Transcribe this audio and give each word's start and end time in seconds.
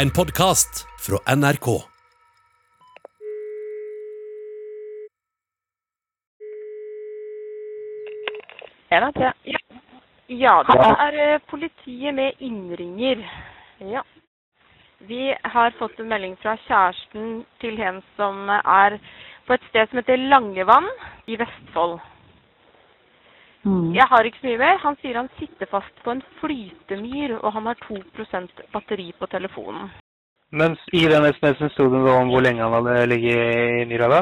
En 0.00 0.10
podkast 0.10 0.86
fra 1.06 1.34
NRK. 1.36 1.66
En 8.88 9.12
det. 9.12 9.32
Ja. 9.44 9.58
ja, 10.26 10.54
er 11.08 11.18
eh, 11.34 11.40
politiet 11.50 12.14
med 12.14 12.32
innringer. 12.38 13.20
Ja. 13.78 14.02
Vi 14.98 15.34
har 15.42 15.76
fått 15.76 16.00
en 16.00 16.08
melding 16.08 16.38
fra 16.40 16.56
kjæresten 16.64 17.44
til 17.60 17.76
en 17.84 18.00
som 18.16 18.48
er 18.48 18.96
på 19.44 19.58
et 19.58 19.68
sted 19.68 19.90
som 19.90 20.00
heter 20.00 20.24
Langevann 20.32 20.88
i 21.26 21.36
Vestfold. 21.36 21.98
Jeg 23.64 24.06
har 24.10 24.26
ikke 24.26 24.40
så 24.40 24.46
mye 24.48 24.58
mer. 24.58 24.78
Han 24.82 24.96
sier 25.00 25.16
han 25.20 25.28
sitter 25.38 25.68
fast 25.70 26.00
på 26.04 26.10
en 26.10 26.22
flytemyr, 26.40 27.36
og 27.38 27.52
han 27.56 27.68
har 27.70 27.78
2% 27.86 28.62
batteri 28.74 29.12
på 29.18 29.26
telefonen. 29.30 29.90
Men 30.50 30.74
i 30.92 31.04
den 31.12 31.26
SMS-en 31.34 31.70
sto 31.72 31.86
det 31.92 32.00
noe 32.02 32.16
om 32.22 32.32
hvor 32.32 32.42
lenge 32.44 32.64
han 32.64 32.74
hadde 32.76 33.06
ligget 33.12 33.38
i 33.82 33.84
myra 33.92 34.08
da? 34.14 34.20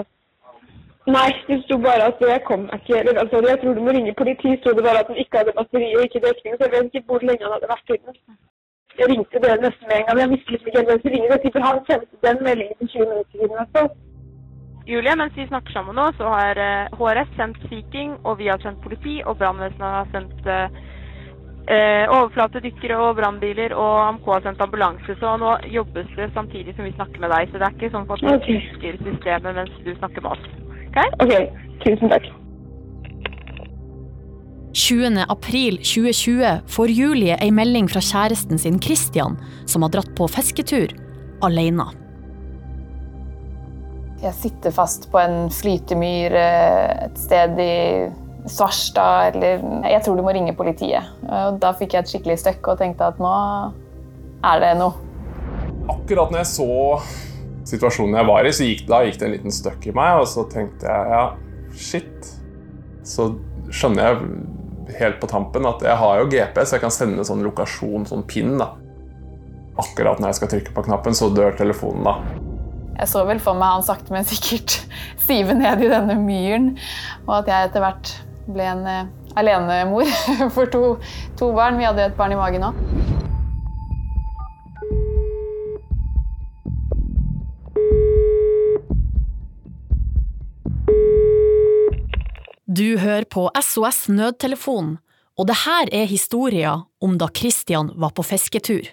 Nei, 1.11 1.31
det 1.49 1.57
sto 1.65 1.79
bare 1.87 2.11
at 2.11 2.21
jeg 2.21 2.45
kom 2.47 2.69
meg 2.69 2.83
ikke. 2.83 3.01
Eller, 3.01 3.17
altså, 3.23 3.41
jeg 3.49 3.59
tror 3.63 3.75
du 3.75 3.83
må 3.87 3.97
ringe 3.97 4.15
politiet, 4.21 4.61
sto 4.61 4.75
det 4.77 4.85
bare 4.85 5.01
at 5.03 5.11
han 5.11 5.23
ikke 5.23 5.41
hadde 5.41 5.57
batteri 5.57 5.89
og 5.97 6.05
ikke 6.05 6.23
dekning. 6.27 6.55
Så 6.55 6.69
jeg 6.69 6.75
vet 6.77 7.01
ikke 7.01 7.09
hvor 7.09 7.27
lenge 7.31 7.47
han 7.47 7.57
hadde 7.57 7.73
vært 7.73 7.95
inne. 7.97 8.15
Jeg 9.01 9.09
ringte 9.11 9.43
dere 9.43 9.65
nesten 9.65 9.89
med 9.89 9.97
en 9.99 10.07
gang. 10.07 10.23
Jeg 10.23 10.33
visste 10.35 10.53
liksom 10.53 10.69
ikke 10.69 10.79
helt 10.81 10.91
hvem 10.93 11.03
som 11.03 11.13
ringte. 11.15 11.33
Jeg 11.35 11.43
tipper 11.45 11.67
han 11.69 11.83
sendte 11.89 12.25
den 12.29 12.39
meldingen 12.47 12.77
for 12.79 12.87
20 12.95 13.11
minutter 13.11 13.37
siden. 13.41 13.67
fall. 13.75 13.91
Julie, 14.91 15.13
mens 15.15 15.37
vi 15.39 15.47
snakker 15.47 15.73
sammen 15.73 15.95
nå, 15.95 16.09
så 16.19 16.31
har 16.33 16.59
eh, 16.59 16.95
HRS 16.99 17.29
sendt 17.39 17.61
Sea 17.69 17.83
King, 17.93 18.17
og 18.27 18.41
vi 18.41 18.49
har 18.51 18.59
sendt 18.63 18.83
politi, 18.83 19.21
og 19.23 19.39
brannvesenet 19.39 19.87
har 19.87 20.09
sendt 20.11 20.49
eh, 20.51 20.81
eh, 21.71 22.11
overflatedykkere 22.11 22.99
og 22.99 23.15
brannbiler, 23.21 23.75
og 23.77 24.01
AMK 24.09 24.27
har 24.35 24.43
sendt 24.49 24.65
ambulanse. 24.67 25.17
Så 25.21 25.37
nå 25.39 25.55
jobbes 25.77 26.11
det 26.19 26.33
samtidig 26.35 26.75
som 26.75 26.89
vi 26.89 26.97
snakker 26.97 27.23
med 27.23 27.31
deg. 27.37 27.53
Så 27.53 27.61
det 27.61 27.69
er 27.69 27.79
ikke 27.79 27.93
sånn 27.95 28.11
at 28.11 28.25
vi 28.25 28.35
okay. 28.35 28.59
husker 28.67 29.01
systemet 29.07 29.59
mens 29.61 29.81
du 29.87 29.95
snakker 29.95 30.27
med 30.27 30.35
oss. 30.35 30.53
Ok? 30.91 31.01
OK, 31.23 31.35
tusen 31.87 32.15
takk. 32.17 32.31
20. 34.81 35.25
april 35.31 35.81
2020 35.83 36.61
får 36.71 36.93
Julie 36.95 37.39
ei 37.43 37.51
melding 37.55 37.89
fra 37.91 38.03
kjæresten 38.03 38.59
sin 38.59 38.79
Christian, 38.83 39.39
som 39.71 39.87
har 39.87 39.95
dratt 39.95 40.15
på 40.19 40.31
fisketur 40.31 40.95
alene. 41.47 41.91
Jeg 44.21 44.37
sitter 44.37 44.73
fast 44.75 45.07
på 45.13 45.21
en 45.21 45.47
flytemyr 45.53 46.35
eh, 46.37 47.07
et 47.07 47.21
sted 47.21 47.57
i 47.63 47.77
Svarstad, 48.51 49.37
eller 49.37 49.61
Jeg 49.89 50.03
tror 50.05 50.17
du 50.17 50.25
må 50.25 50.33
ringe 50.33 50.53
politiet. 50.57 51.05
Og 51.29 51.59
da 51.61 51.73
fikk 51.77 51.95
jeg 51.95 52.05
et 52.05 52.13
skikkelig 52.13 52.39
støkk 52.41 52.73
og 52.73 52.81
tenkte 52.81 53.09
at 53.13 53.21
nå 53.21 53.33
er 54.49 54.63
det 54.63 54.71
noe. 54.81 54.97
Akkurat 55.93 56.33
når 56.33 56.43
jeg 56.43 56.51
så 56.55 56.69
situasjonen 57.69 58.17
jeg 58.17 58.29
var 58.29 58.49
i, 58.49 58.53
så 58.57 58.69
gikk, 58.69 58.87
da 58.89 59.03
gikk 59.05 59.21
det 59.21 59.29
en 59.29 59.35
liten 59.35 59.55
støkk 59.55 59.91
i 59.91 59.95
meg, 59.97 60.23
og 60.23 60.29
så 60.29 60.47
tenkte 60.53 60.89
jeg 60.89 61.13
ja, 61.13 61.25
shit. 61.77 62.31
Så 63.07 63.31
skjønner 63.73 64.09
jeg 64.09 64.97
helt 65.01 65.21
på 65.23 65.29
tampen 65.31 65.69
at 65.69 65.85
jeg 65.85 65.97
har 66.01 66.21
jo 66.21 66.29
GPS, 66.33 66.75
jeg 66.77 66.85
kan 66.85 66.95
sende 66.95 67.27
sånn 67.27 67.45
lokasjon, 67.47 68.09
sånn 68.09 68.25
pin, 68.29 68.57
da. 68.61 68.73
Akkurat 69.81 70.21
når 70.21 70.33
jeg 70.33 70.41
skal 70.41 70.55
trykke 70.57 70.77
på 70.77 70.89
knappen, 70.89 71.17
så 71.17 71.31
dør 71.33 71.57
telefonen, 71.61 72.09
da. 72.09 72.50
Jeg 73.01 73.09
så 73.09 73.23
vel 73.25 73.39
for 73.41 73.57
meg 73.57 73.79
han 73.79 73.85
sakte, 73.85 74.13
men 74.13 74.27
sikkert 74.29 74.75
sive 75.27 75.55
ned 75.57 75.81
i 75.81 75.89
denne 75.89 76.19
myren, 76.21 76.75
og 77.25 77.39
at 77.39 77.49
jeg 77.49 77.71
etter 77.71 77.85
hvert 77.85 78.13
ble 78.51 78.67
en 78.69 78.83
uh, 78.85 79.09
alenemor 79.41 80.11
for 80.55 80.69
to, 80.69 80.83
to 81.41 81.49
barn. 81.57 81.81
Vi 81.81 81.89
hadde 81.89 82.11
et 82.11 82.19
barn 82.19 82.37
i 82.37 82.41
magen 82.41 82.69
òg. 82.69 82.77
Du 92.71 93.01
hører 93.01 93.25
på 93.25 93.49
SOS 93.65 94.11
Nødtelefon, 94.13 94.99
og 95.41 95.49
det 95.49 95.63
her 95.65 95.89
er 96.03 96.07
historien 96.07 96.85
om 97.01 97.17
da 97.19 97.33
Christian 97.33 97.95
var 97.97 98.13
på 98.13 98.29
fisketur. 98.29 98.93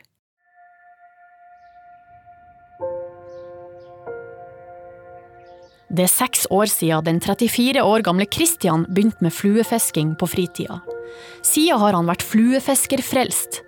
Det 5.88 6.03
er 6.03 6.12
seks 6.12 6.44
år 6.52 6.68
siden 6.68 7.06
den 7.06 7.20
34 7.24 7.80
år 7.80 8.03
gamle 8.03 8.28
Christian 8.28 8.84
begynte 8.92 9.24
med 9.24 9.31
fluefisking 9.31 10.18
på 10.20 10.28
fritida. 10.28 10.81
Siden 11.48 11.80
har 11.80 11.96
han 11.96 12.09
vært 12.09 12.25
fluefiskerfrelst. 12.28 13.62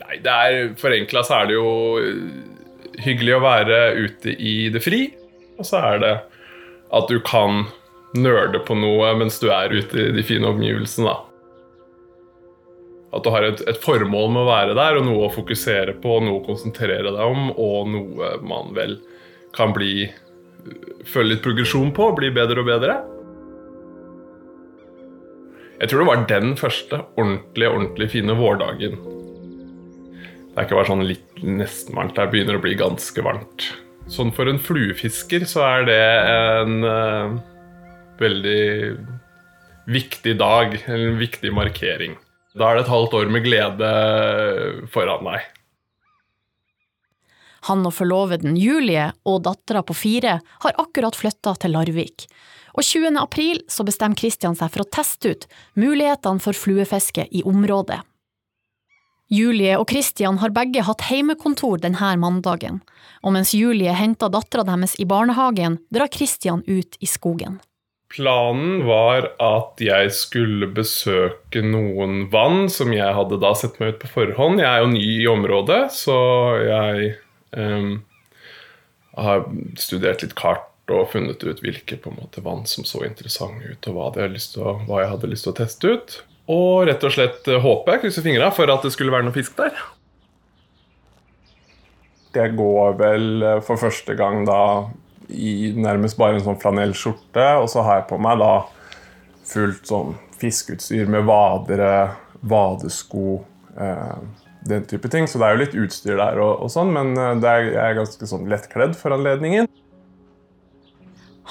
Nei, 0.00 0.16
det 0.24 0.32
er 0.32 0.72
forenkla 0.80 1.24
så 1.26 1.42
er 1.42 1.50
det 1.50 1.58
jo 1.58 1.68
eh, 2.00 2.24
hyggelig 3.04 3.36
å 3.36 3.44
være 3.44 3.82
ute 4.00 4.32
i 4.32 4.54
det 4.72 4.80
fri. 4.84 5.02
Og 5.58 5.68
så 5.68 5.82
er 5.92 6.00
det 6.00 6.14
at 6.94 7.12
du 7.12 7.20
kan 7.26 7.66
nerde 8.16 8.62
på 8.64 8.76
noe 8.78 9.12
mens 9.18 9.36
du 9.42 9.50
er 9.52 9.74
ute 9.74 10.08
i 10.08 10.10
de 10.16 10.24
fine 10.24 10.48
omgivelsene. 10.48 11.14
At 13.14 13.26
du 13.26 13.30
har 13.30 13.44
et, 13.46 13.60
et 13.68 13.78
formål 13.82 14.32
med 14.32 14.42
å 14.42 14.48
være 14.48 14.74
der, 14.78 14.98
og 14.98 15.06
noe 15.06 15.28
å 15.28 15.34
fokusere 15.34 15.98
på, 16.00 16.18
noe 16.24 16.40
å 16.40 16.46
konsentrere 16.46 17.12
deg 17.12 17.24
om, 17.28 17.50
og 17.52 17.90
noe 17.92 18.36
man 18.42 18.72
vel 18.74 18.96
kan 19.54 19.74
bli 19.76 20.08
Føle 21.08 21.34
litt 21.34 21.44
progresjon 21.44 21.92
på, 21.96 22.08
bli 22.16 22.30
bedre 22.34 22.62
og 22.62 22.68
bedre. 22.68 22.96
Jeg 25.80 25.90
tror 25.90 26.00
det 26.00 26.08
var 26.08 26.26
den 26.30 26.54
første 26.56 27.00
ordentlig, 27.18 27.68
ordentlig 27.68 28.10
fine 28.14 28.36
vårdagen. 28.38 28.94
Det 30.54 30.60
er 30.60 30.68
ikke 30.68 30.78
bare 30.78 30.90
sånn 30.92 31.08
litt 31.08 31.40
nesten 31.42 31.96
varmt, 31.98 32.14
det 32.14 32.30
begynner 32.30 32.60
å 32.60 32.62
bli 32.62 32.76
ganske 32.78 33.24
varmt. 33.26 33.66
Sånn 34.12 34.30
for 34.36 34.48
en 34.48 34.60
fluefisker 34.62 35.46
så 35.48 35.64
er 35.66 35.86
det 35.88 36.02
en 36.30 36.86
eh, 36.86 37.34
veldig 38.20 38.64
viktig 39.90 40.36
dag, 40.40 40.76
en 40.86 41.18
viktig 41.20 41.52
markering. 41.56 42.14
Da 42.54 42.70
er 42.70 42.78
det 42.78 42.84
et 42.84 42.92
halvt 42.92 43.16
år 43.18 43.32
med 43.34 43.44
glede 43.44 43.90
foran 44.94 45.26
deg. 45.26 45.48
Han 47.68 47.84
og 47.88 47.94
forloveden 47.96 48.58
Julie 48.60 49.08
og 49.24 49.44
dattera 49.46 49.82
på 49.86 49.96
fire 49.96 50.38
har 50.64 50.80
akkurat 50.80 51.16
flytta 51.16 51.54
til 51.62 51.72
Larvik. 51.76 52.26
Og 52.74 52.82
20. 52.82 53.14
april 53.20 53.62
så 53.70 53.86
bestemmer 53.86 54.18
Christian 54.18 54.56
seg 54.58 54.72
for 54.74 54.84
å 54.84 54.90
teste 54.92 55.32
ut 55.32 55.46
mulighetene 55.78 56.42
for 56.42 56.58
fluefiske 56.58 57.28
i 57.30 57.44
området. 57.46 58.00
Julie 59.32 59.78
og 59.80 59.88
Christian 59.88 60.36
har 60.42 60.52
begge 60.52 60.84
hatt 60.84 61.06
heimekontor 61.08 61.80
denne 61.80 62.10
mandagen, 62.20 62.82
og 63.24 63.32
mens 63.34 63.54
Julie 63.56 63.94
henter 63.96 64.28
dattera 64.30 64.66
deres 64.68 64.98
i 65.00 65.06
barnehagen, 65.08 65.78
drar 65.88 66.12
Christian 66.12 66.60
ut 66.66 66.98
i 67.00 67.08
skogen. 67.08 67.62
Planen 68.14 68.84
var 68.86 69.32
at 69.42 69.80
jeg 69.82 70.12
skulle 70.14 70.68
besøke 70.70 71.64
noen 71.64 72.28
vann 72.30 72.68
som 72.70 72.92
jeg 72.94 73.16
hadde 73.16 73.40
da 73.42 73.54
sett 73.58 73.80
meg 73.80 73.96
ut 73.96 74.04
på 74.04 74.12
forhånd. 74.12 74.60
Jeg 74.62 74.68
er 74.70 74.84
jo 74.84 74.92
ny 74.92 75.06
i 75.24 75.26
området, 75.32 75.80
så 75.96 76.18
jeg 76.60 77.14
em, 77.56 77.90
har 79.14 79.44
studert 79.78 80.24
litt 80.24 80.34
kart 80.38 80.70
og 80.92 81.08
funnet 81.14 81.42
ut 81.44 81.62
hvilke 81.64 81.96
måte, 82.12 82.42
vann 82.44 82.66
som 82.68 82.84
så 82.84 83.04
interessante 83.06 83.72
ut, 83.72 83.88
og 83.88 83.96
hva, 83.96 84.08
det 84.16 84.42
til 84.52 84.64
å, 84.66 84.76
hva 84.88 85.02
jeg 85.02 85.12
hadde 85.14 85.30
lyst 85.32 85.46
til 85.46 85.54
å 85.54 85.58
teste 85.62 85.92
ut. 85.94 86.16
Og 86.52 86.84
rett 86.88 87.04
og 87.06 87.14
slett 87.14 87.48
eh, 87.48 87.62
håpe, 87.62 88.00
krysse 88.02 88.24
fingra, 88.24 88.50
for 88.52 88.68
at 88.68 88.84
det 88.84 88.92
skulle 88.92 89.14
være 89.14 89.24
noe 89.28 89.36
fisk 89.36 89.56
der. 89.56 89.72
Jeg 92.34 92.52
går 92.58 92.98
vel 93.00 93.46
eh, 93.46 93.62
for 93.64 93.80
første 93.80 94.16
gang 94.18 94.44
da 94.48 94.60
i 95.32 95.72
nærmest 95.72 96.18
bare 96.20 96.36
en 96.36 96.44
sånn 96.44 96.60
flanellskjorte, 96.60 97.46
og 97.62 97.70
så 97.72 97.84
har 97.86 98.02
jeg 98.02 98.10
på 98.10 98.20
meg 98.20 98.42
da 98.42 98.52
fullt 99.48 99.88
sånn 99.88 100.12
fiskeutstyr 100.40 101.08
med 101.08 101.24
vadere, 101.28 102.12
vadesko, 102.44 103.38
eh, 103.80 104.43
den 104.68 104.84
type 104.90 105.10
ting. 105.12 105.28
Så 105.28 105.40
det 105.40 105.46
er 105.48 105.56
jo 105.56 105.62
litt 105.62 105.78
utstyr 105.86 106.18
der 106.20 106.40
og, 106.42 106.64
og 106.64 106.72
sånn, 106.72 106.92
men 106.94 107.14
eh, 107.18 107.34
det 107.42 107.50
er, 107.50 107.66
jeg 107.72 107.82
er 107.84 107.98
ganske 108.00 108.30
sånn 108.30 108.48
lettkledd 108.50 108.96
for 108.98 109.16
anledningen. 109.16 109.68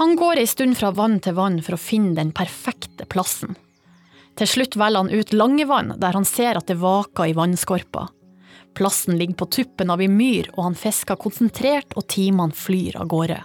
Han 0.02 0.16
går 0.18 0.42
ei 0.42 0.48
stund 0.50 0.80
fra 0.80 0.90
vann 0.98 1.20
til 1.22 1.36
vann 1.38 1.60
for 1.62 1.78
å 1.78 1.82
finne 1.82 2.18
den 2.18 2.34
perfekte 2.34 3.06
plassen. 3.06 3.54
Til 4.34 4.50
slutt 4.50 4.76
velger 4.80 5.04
han 5.04 5.14
ut 5.14 5.34
Langevann, 5.36 5.94
der 6.02 6.18
han 6.18 6.26
ser 6.26 6.58
at 6.58 6.66
det 6.72 6.80
vaker 6.82 7.30
i 7.30 7.36
vannskorpa. 7.38 8.08
Plassen 8.74 9.20
ligger 9.20 9.38
på 9.38 9.50
tuppen 9.54 9.94
av 9.94 10.02
ei 10.02 10.10
myr, 10.10 10.50
og 10.56 10.64
han 10.72 10.78
fisker 10.78 11.20
konsentrert, 11.22 11.94
og 11.94 12.08
timene 12.10 12.58
flyr 12.58 12.98
av 12.98 13.12
gårde. 13.12 13.38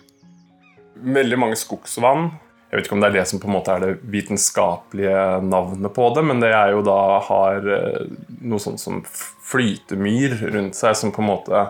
Veldig 1.04 1.38
mange 1.38 1.58
skogsvann. 1.60 2.30
Jeg 2.68 2.76
vet 2.76 2.88
ikke 2.88 2.96
om 2.98 3.02
det 3.02 3.08
er 3.08 3.16
det 3.16 3.26
som 3.30 3.40
på 3.40 3.48
en 3.48 3.54
måte 3.56 3.74
er 3.74 3.84
det 3.84 3.92
vitenskapelige 4.12 5.20
navnet 5.46 5.94
på 5.96 6.08
det, 6.16 6.24
men 6.28 6.42
det 6.42 6.50
er 6.52 6.74
jo 6.74 6.82
da 6.84 6.98
har 7.30 7.70
eh, 7.76 8.10
noe 8.44 8.60
sånt 8.60 8.82
som 8.82 9.00
flytemyr 9.08 10.36
rundt 10.52 10.76
seg, 10.76 10.96
som 10.98 11.14
på 11.14 11.24
en 11.24 11.30
måte 11.30 11.62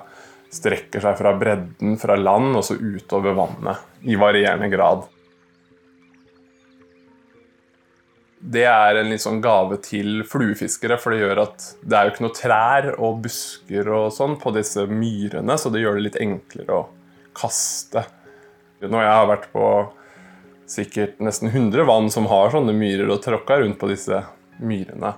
strekker 0.54 1.04
seg 1.04 1.20
fra 1.20 1.34
bredden 1.38 1.94
fra 2.00 2.16
land 2.18 2.56
og 2.56 2.66
så 2.66 2.74
utover 2.74 3.36
vannet 3.36 4.08
i 4.10 4.18
varierende 4.18 4.70
grad. 4.72 5.06
det 8.38 8.64
er 8.70 9.00
en 9.00 9.10
litt 9.10 9.22
sånn 9.22 9.40
gave 9.42 9.80
til 9.82 10.22
fluefiskere, 10.28 10.98
for 11.00 11.12
det 11.12 11.22
gjør 11.24 11.42
at 11.42 11.64
det 11.82 11.96
er 11.96 12.06
jo 12.06 12.12
ikke 12.14 12.24
noe 12.24 12.36
trær 12.36 12.88
og 12.94 13.20
busker 13.24 13.90
og 13.90 14.12
sånn 14.14 14.38
på 14.40 14.52
disse 14.54 14.84
myrene, 14.90 15.58
så 15.58 15.72
det 15.74 15.82
gjør 15.82 15.98
det 15.98 16.04
litt 16.06 16.20
enklere 16.22 16.76
å 16.76 16.84
kaste. 17.36 18.04
Når 18.84 19.02
jeg 19.02 19.16
har 19.16 19.30
vært 19.32 19.48
på 19.52 19.64
sikkert 20.68 21.20
nesten 21.24 21.48
100 21.48 21.84
vann 21.88 22.10
som 22.10 22.26
har 22.30 22.52
sånne 22.52 22.74
myrer, 22.76 23.08
og 23.10 23.22
tråkka 23.24 23.60
rundt 23.62 23.78
på 23.80 23.88
disse 23.90 24.22
myrene. 24.60 25.14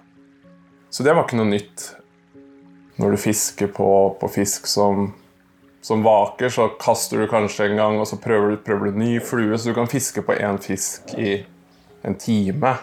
Så 0.91 1.07
det 1.07 1.15
var 1.15 1.27
ikke 1.27 1.39
noe 1.41 1.51
nytt. 1.51 1.87
Når 3.01 3.15
du 3.15 3.23
fisker 3.23 3.71
på, 3.73 3.89
på 4.21 4.29
fisk 4.29 4.67
som, 4.69 5.13
som, 5.83 6.05
vaker, 6.05 6.53
så 6.53 6.69
kaster 6.81 7.23
du 7.23 7.31
kanskje 7.31 7.71
en 7.71 7.81
gang, 7.81 7.99
og 8.01 8.09
så 8.11 8.19
prøver 8.21 8.55
du, 8.55 8.61
prøver 8.65 8.91
du 8.91 9.01
ny 9.01 9.15
flue, 9.25 9.57
så 9.57 9.71
du 9.71 9.79
kan 9.79 9.91
fiske 9.91 10.25
på 10.27 10.37
én 10.37 10.61
fisk 10.63 11.15
i 11.19 11.41
en 12.07 12.19
time. 12.21 12.75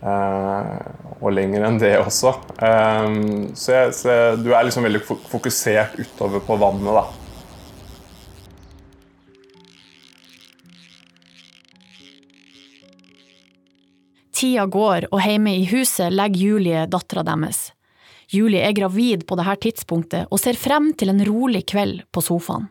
Eh, 0.00 0.76
og 1.20 1.34
lenger 1.36 1.66
enn 1.66 1.80
det 1.82 1.96
også. 2.00 2.32
Eh, 2.56 3.08
så, 3.52 3.74
jeg, 3.76 3.96
så 3.98 4.20
du 4.40 4.52
er 4.54 4.64
liksom 4.66 4.86
veldig 4.88 5.02
fokusert 5.04 5.98
utover 6.00 6.46
på 6.46 6.56
vannet, 6.62 6.94
da. 7.02 7.19
Tida 14.40 14.64
går, 14.72 15.10
og 15.12 15.20
hjemme 15.20 15.52
i 15.52 15.66
huset 15.68 16.14
legger 16.14 16.40
Julie 16.40 16.84
dattera 16.88 17.20
deres. 17.28 17.74
Julie 18.32 18.62
er 18.64 18.72
gravid 18.72 19.26
på 19.28 19.36
dette 19.36 19.58
tidspunktet 19.66 20.30
og 20.32 20.40
ser 20.40 20.56
frem 20.56 20.94
til 20.96 21.12
en 21.12 21.20
rolig 21.26 21.66
kveld 21.68 22.06
på 22.08 22.22
sofaen. 22.24 22.70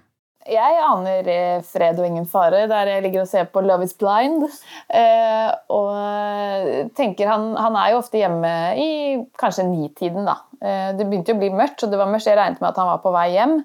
Jeg 0.50 0.80
aner 0.82 1.28
eh, 1.30 1.60
fred 1.68 2.00
og 2.00 2.08
ingen 2.08 2.26
fare 2.26 2.64
der 2.72 2.90
jeg 2.90 3.04
ligger 3.04 3.22
og 3.22 3.30
ser 3.30 3.50
på 3.54 3.62
Love 3.62 3.86
is 3.86 3.94
blind. 3.94 4.48
Eh, 4.90 5.50
og 5.76 6.96
tenker 6.98 7.30
han, 7.30 7.52
han, 7.60 7.78
er 7.78 7.92
jo 7.94 8.00
ofte 8.00 8.18
hjemme 8.18 8.54
i 8.80 8.90
kanskje 9.38 9.68
nitiden, 9.70 10.26
da. 10.26 10.40
Eh, 10.64 10.88
det 10.98 11.06
begynte 11.06 11.36
å 11.36 11.42
bli 11.44 11.52
mørkt, 11.54 11.84
så 11.84 11.92
det 11.92 12.02
var 12.02 12.10
mørkt. 12.10 12.32
Jeg 12.32 12.40
regnet 12.40 12.64
med 12.64 12.72
at 12.72 12.82
han 12.82 12.90
var 12.90 13.04
på 13.04 13.14
vei 13.14 13.28
hjem. 13.36 13.60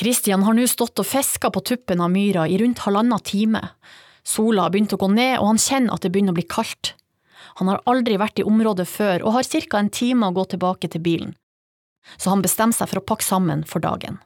Christian 0.00 0.46
har 0.46 0.56
nå 0.56 0.64
stått 0.72 1.04
og 1.04 1.10
fiska 1.10 1.52
på 1.52 1.66
tuppen 1.68 2.00
av 2.00 2.08
myra 2.14 2.48
i 2.48 2.56
rundt 2.62 2.80
halvannen 2.86 3.28
time. 3.28 3.66
Sola 4.24 4.70
har 4.70 4.72
begynt 4.72 4.96
å 4.96 5.02
gå 5.02 5.12
ned, 5.12 5.36
og 5.42 5.52
han 5.52 5.60
kjenner 5.60 5.98
at 5.98 6.06
det 6.06 6.14
begynner 6.14 6.32
å 6.32 6.40
bli 6.40 6.48
kaldt. 6.48 6.94
Han 7.60 7.68
har 7.68 7.82
aldri 7.90 8.18
vært 8.20 8.40
i 8.40 8.46
området 8.48 8.86
før 8.88 9.24
og 9.26 9.36
har 9.36 9.48
ca. 9.48 9.78
en 9.78 9.90
time 9.90 10.28
å 10.28 10.36
gå 10.36 10.44
tilbake 10.54 10.88
til 10.88 11.02
bilen. 11.04 11.34
Så 12.16 12.30
han 12.30 12.42
bestemmer 12.42 12.74
seg 12.74 12.90
for 12.90 13.02
å 13.02 13.06
pakke 13.06 13.26
sammen 13.26 13.64
for 13.64 13.82
dagen. 13.84 14.18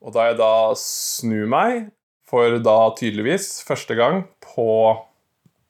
Og 0.00 0.14
da 0.14 0.28
jeg 0.28 0.38
da 0.38 0.72
snur 0.78 1.46
meg, 1.50 1.90
for 2.26 2.58
da 2.58 2.78
tydeligvis 2.98 3.62
første 3.66 3.94
gang 3.98 4.24
på 4.42 4.96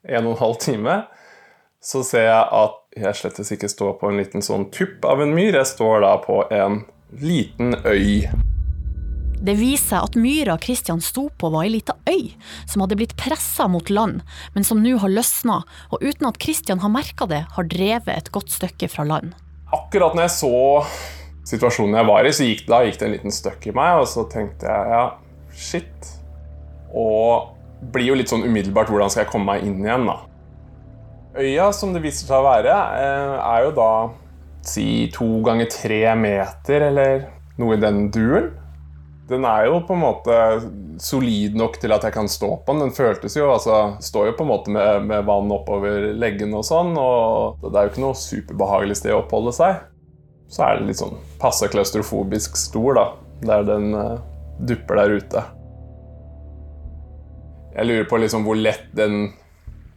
en 0.06 0.26
og 0.26 0.36
en 0.36 0.40
halv 0.40 0.58
time, 0.62 0.96
så 1.82 2.02
ser 2.06 2.28
jeg 2.28 2.48
at 2.58 2.82
jeg 2.96 3.18
slettes 3.18 3.52
ikke 3.52 3.70
står 3.70 3.96
på 4.00 4.10
en 4.10 4.20
liten 4.20 4.44
sånn 4.44 4.70
tupp 4.74 5.04
av 5.06 5.20
en 5.22 5.34
myr, 5.36 5.58
jeg 5.58 5.72
står 5.76 6.00
da 6.06 6.16
på 6.22 6.40
en 6.54 6.82
liten 7.20 7.76
øy. 7.84 8.26
Det 9.36 9.52
viser 9.58 9.90
seg 9.90 10.04
at 10.06 10.16
myra 10.16 10.56
Christian 10.62 11.02
sto 11.04 11.26
på 11.28 11.50
var 11.52 11.66
ei 11.66 11.74
lita 11.74 11.96
øy 12.08 12.32
som 12.64 12.82
hadde 12.82 12.96
blitt 12.96 13.16
pressa 13.20 13.66
mot 13.68 13.90
land, 13.92 14.22
men 14.54 14.64
som 14.64 14.80
nå 14.80 14.94
har 15.02 15.12
løsna, 15.12 15.60
og 15.92 16.00
uten 16.00 16.30
at 16.30 16.40
Christian 16.40 16.80
har 16.80 16.92
merka 16.92 17.28
det, 17.28 17.42
har 17.52 17.68
drevet 17.68 18.12
et 18.14 18.32
godt 18.32 18.54
stykke 18.54 18.88
fra 18.88 19.04
land. 19.04 19.34
Akkurat 19.76 20.16
når 20.16 20.26
jeg 20.26 20.34
så 20.38 20.56
situasjonen 21.46 21.98
jeg 22.00 22.08
var 22.08 22.26
i, 22.26 22.32
så 22.32 22.48
gikk, 22.48 22.64
da 22.70 22.80
gikk 22.86 22.98
det 23.00 23.08
en 23.08 23.14
liten 23.18 23.34
støkk 23.34 23.68
i 23.68 23.76
meg, 23.76 24.00
og 24.00 24.08
så 24.10 24.24
tenkte 24.32 24.70
jeg 24.70 24.94
ja, 24.94 25.04
shit. 25.52 26.10
Og 26.96 27.52
blir 27.92 28.08
jo 28.08 28.16
litt 28.16 28.32
sånn 28.32 28.46
umiddelbart 28.46 28.88
hvordan 28.90 29.12
skal 29.12 29.26
jeg 29.26 29.34
komme 29.34 29.52
meg 29.52 29.66
inn 29.68 29.82
igjen, 29.84 30.08
da. 30.08 30.18
Øya, 31.36 31.68
som 31.76 31.92
det 31.92 32.00
viser 32.00 32.24
seg 32.24 32.40
å 32.40 32.46
være, 32.46 32.72
eh, 32.72 33.34
er 33.44 33.66
jo 33.66 33.72
da 33.76 33.90
si 34.66 35.10
to 35.14 35.28
ganger 35.44 35.68
tre 35.70 36.00
meter, 36.18 36.88
eller 36.88 37.26
noe 37.60 37.76
i 37.76 37.82
den 37.84 38.08
duren 38.14 38.54
den 39.28 39.44
er 39.48 39.66
jo 39.66 39.80
på 39.82 39.94
en 39.96 40.02
måte 40.04 40.34
solid 41.02 41.56
nok 41.58 41.80
til 41.82 41.94
at 41.96 42.04
jeg 42.06 42.14
kan 42.14 42.28
stå 42.30 42.52
på 42.62 42.74
den. 42.74 42.84
Den 42.86 42.94
føltes 42.94 43.34
jo, 43.34 43.48
altså 43.50 43.96
Står 44.02 44.30
jo 44.30 44.36
på 44.38 44.46
en 44.46 44.52
måte 44.52 44.74
med, 44.74 45.08
med 45.08 45.26
vann 45.26 45.50
oppover 45.54 46.12
leggene 46.14 46.60
og 46.60 46.66
sånn. 46.68 46.94
Og 47.00 47.64
det 47.66 47.74
er 47.74 47.88
jo 47.88 47.92
ikke 47.94 48.04
noe 48.04 48.20
superbehagelig 48.20 49.00
sted 49.00 49.14
å 49.16 49.24
oppholde 49.24 49.54
seg. 49.56 49.82
Så 50.52 50.62
er 50.62 50.78
det 50.78 50.92
litt 50.92 51.00
sånn 51.00 51.18
passe 51.42 51.66
klaustrofobisk 51.72 52.58
stor, 52.60 53.00
da. 53.00 53.06
Der 53.42 53.66
den 53.66 53.90
uh, 53.98 54.20
dupper 54.62 55.02
der 55.02 55.16
ute. 55.18 55.42
Jeg 57.76 57.90
lurer 57.90 58.06
på 58.08 58.22
liksom 58.22 58.46
hvor 58.46 58.56
lett 58.56 58.86
den 58.96 59.34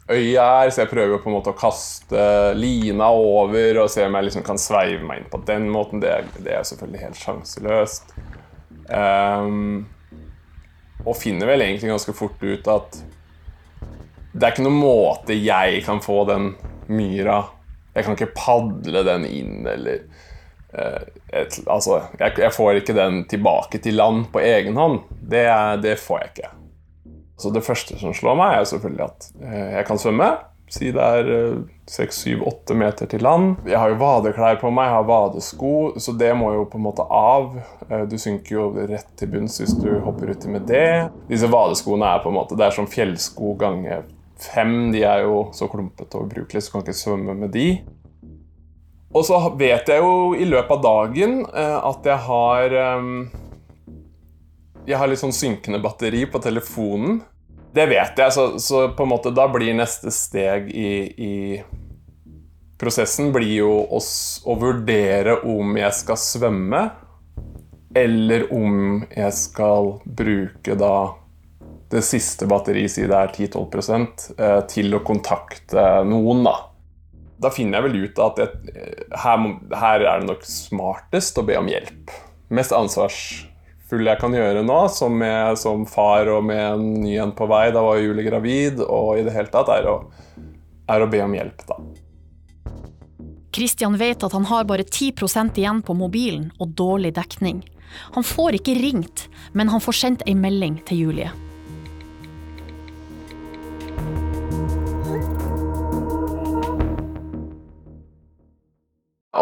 øya 0.10 0.48
er, 0.64 0.72
så 0.74 0.84
jeg 0.84 0.92
prøver 0.92 1.22
på 1.22 1.30
en 1.30 1.38
måte 1.38 1.54
å 1.54 1.58
kaste 1.58 2.24
lina 2.58 3.12
over 3.14 3.84
og 3.84 3.92
se 3.94 4.08
om 4.08 4.18
jeg 4.18 4.28
liksom 4.28 4.44
kan 4.48 4.60
sveive 4.60 5.06
meg 5.06 5.22
inn 5.22 5.30
på 5.32 5.40
den 5.48 5.70
måten. 5.72 6.02
Det, 6.02 6.18
det 6.42 6.58
er 6.58 6.66
selvfølgelig 6.68 7.06
helt 7.06 7.22
sjanseløst. 7.22 8.16
Um, 8.90 9.86
og 11.06 11.18
finner 11.20 11.50
vel 11.52 11.62
egentlig 11.62 11.92
ganske 11.92 12.16
fort 12.18 12.42
ut 12.42 12.70
at 12.74 12.98
det 14.34 14.46
er 14.46 14.54
ikke 14.54 14.66
noen 14.66 14.80
måte 14.82 15.38
jeg 15.38 15.84
kan 15.86 16.02
få 16.02 16.24
den 16.30 16.52
myra 16.90 17.44
Jeg 17.96 18.06
kan 18.06 18.16
ikke 18.16 18.34
padle 18.34 19.02
den 19.06 19.26
inn 19.28 19.68
eller 19.70 20.04
uh, 20.74 21.06
et, 21.30 21.60
Altså, 21.66 22.02
jeg, 22.18 22.36
jeg, 22.42 22.54
får 22.56 22.82
ikke 22.82 22.98
den 22.98 23.24
tilbake 23.30 23.82
til 23.84 23.98
land 24.00 24.28
på 24.34 24.42
egen 24.42 24.78
hånd. 24.78 25.04
Det, 25.22 25.46
det 25.84 25.98
får 26.02 26.22
jeg 26.24 26.32
ikke. 26.34 26.52
Så 27.40 27.52
det 27.54 27.66
første 27.66 27.98
som 28.02 28.14
slår 28.16 28.38
meg, 28.40 28.56
er 28.58 28.70
selvfølgelig 28.70 29.06
at 29.06 29.30
uh, 29.44 29.68
jeg 29.78 29.86
kan 29.90 30.02
svømme. 30.02 30.30
Si 30.70 30.92
det 30.94 31.02
er 31.02 31.30
seks, 31.90 32.22
syv, 32.22 32.44
åtte 32.48 32.76
meter 32.78 33.10
til 33.10 33.24
land. 33.26 33.56
Jeg 33.68 33.80
har 33.82 33.90
jo 33.90 33.98
vadeklær 34.00 34.60
på 34.62 34.70
meg, 34.74 34.90
jeg 34.90 34.98
har 35.00 35.08
vadesko, 35.10 35.74
så 35.98 36.14
det 36.18 36.30
må 36.38 36.52
jo 36.54 36.68
på 36.70 36.78
en 36.78 36.86
måte 36.86 37.06
av. 37.10 37.56
Eh, 37.90 38.06
du 38.10 38.16
synker 38.22 38.56
jo 38.56 38.68
rett 38.78 39.10
til 39.18 39.32
bunns 39.34 39.58
hvis 39.62 39.74
du 39.80 39.90
hopper 40.06 40.34
uti 40.36 40.52
med 40.54 40.68
det. 40.70 41.10
Disse 41.32 41.50
vadeskoene 41.50 42.14
er 42.14 42.22
på 42.24 42.30
en 42.30 42.38
måte, 42.38 42.58
det 42.60 42.68
er 42.68 42.76
som 42.78 42.90
fjellsko 42.90 43.56
gange 43.60 44.04
fem. 44.40 44.92
De 44.94 45.02
er 45.04 45.26
jo 45.26 45.48
så 45.56 45.70
klumpete 45.72 46.20
og 46.20 46.30
ubrukelige, 46.30 46.62
så 46.62 46.70
du 46.70 46.78
kan 46.78 46.86
ikke 46.86 47.00
svømme 47.02 47.38
med 47.42 47.54
de. 47.58 47.68
Og 49.10 49.26
så 49.26 49.42
vet 49.58 49.90
jeg 49.90 50.06
jo 50.06 50.36
i 50.38 50.46
løpet 50.46 50.76
av 50.78 50.86
dagen 50.86 51.40
eh, 51.50 51.78
at 51.82 52.06
jeg 52.06 52.26
har 52.30 52.80
eh, 52.84 53.12
Jeg 54.90 54.98
har 55.02 55.10
litt 55.10 55.22
sånn 55.22 55.36
synkende 55.36 55.82
batteri 55.82 56.24
på 56.30 56.42
telefonen. 56.42 57.20
Det 57.74 57.86
vet 57.86 58.18
jeg, 58.18 58.34
så, 58.34 58.46
så, 58.60 58.88
på 58.98 59.06
en 59.06 59.12
måte 59.12 59.34
da 59.36 59.46
blir 59.52 59.76
neste 59.78 60.12
steg 60.14 60.72
i, 60.74 60.94
i 61.22 61.34
prosessen 62.80 63.30
blir 63.36 63.52
jo 63.60 63.74
å, 63.86 64.00
å, 64.00 64.56
vurdere 64.58 65.38
om 65.46 65.78
jeg 65.78 65.98
skal 66.00 66.18
svømme, 66.18 66.82
eller 67.98 68.48
om 68.54 69.04
jeg 69.10 69.36
skal 69.38 69.96
bruke 70.06 70.78
da 70.80 70.96
det 71.90 72.04
siste 72.06 72.46
batteriet, 72.50 72.94
si 72.94 73.06
det 73.10 73.18
er 73.18 73.32
10-12 73.34 74.36
eh, 74.38 74.60
til 74.70 74.94
å 74.94 75.04
kontakte 75.06 75.86
noen, 76.06 76.44
da. 76.46 76.56
Da 77.40 77.50
finner 77.54 77.80
jeg 77.80 77.88
vel 77.88 78.04
ut 78.04 78.22
at 78.22 78.42
jeg, 78.44 78.74
her, 79.24 79.46
her 79.82 80.06
er 80.06 80.22
det 80.22 80.30
nok 80.30 80.46
smartest 80.46 81.40
å 81.42 81.46
be 81.48 81.58
om 81.58 81.70
hjelp. 81.72 82.14
Mest 82.54 82.74
ansvars 82.76 83.49
fulle 83.90 84.12
jeg 84.12 84.22
kan 84.22 84.36
gjøre 84.36 84.64
nå, 84.66 84.80
som, 84.94 85.16
med, 85.18 85.58
som 85.60 85.86
far 85.90 86.30
og 86.32 86.46
med 86.46 86.62
en 86.62 86.86
ny 87.04 87.16
en 87.22 87.34
på 87.36 87.48
vei. 87.50 87.70
Da 87.76 87.84
var 87.86 88.02
Julie 88.02 88.28
gravid, 88.28 88.84
og 88.86 89.18
i 89.18 89.26
det 89.26 89.34
hele 89.36 89.52
tatt 89.54 89.72
er 89.74 89.90
å, 89.90 89.98
er 90.90 91.04
å 91.04 91.10
be 91.10 91.24
om 91.26 91.36
hjelp, 91.38 91.66
da. 91.70 91.82
Christian 93.56 93.98
vet 93.98 94.22
at 94.24 94.34
han 94.38 94.46
har 94.46 94.68
bare 94.70 94.86
10% 94.86 95.58
igjen 95.58 95.82
på 95.82 95.96
mobilen 95.98 96.52
og 96.62 96.76
dårlig 96.78 97.16
dekning. 97.18 97.64
Han 98.14 98.24
får 98.24 98.60
ikke 98.60 98.78
ringt, 98.78 99.26
men 99.58 99.74
han 99.74 99.82
får 99.82 99.98
sendt 99.98 100.26
ei 100.30 100.38
melding 100.38 100.78
til 100.86 101.08
Julie. 101.08 101.32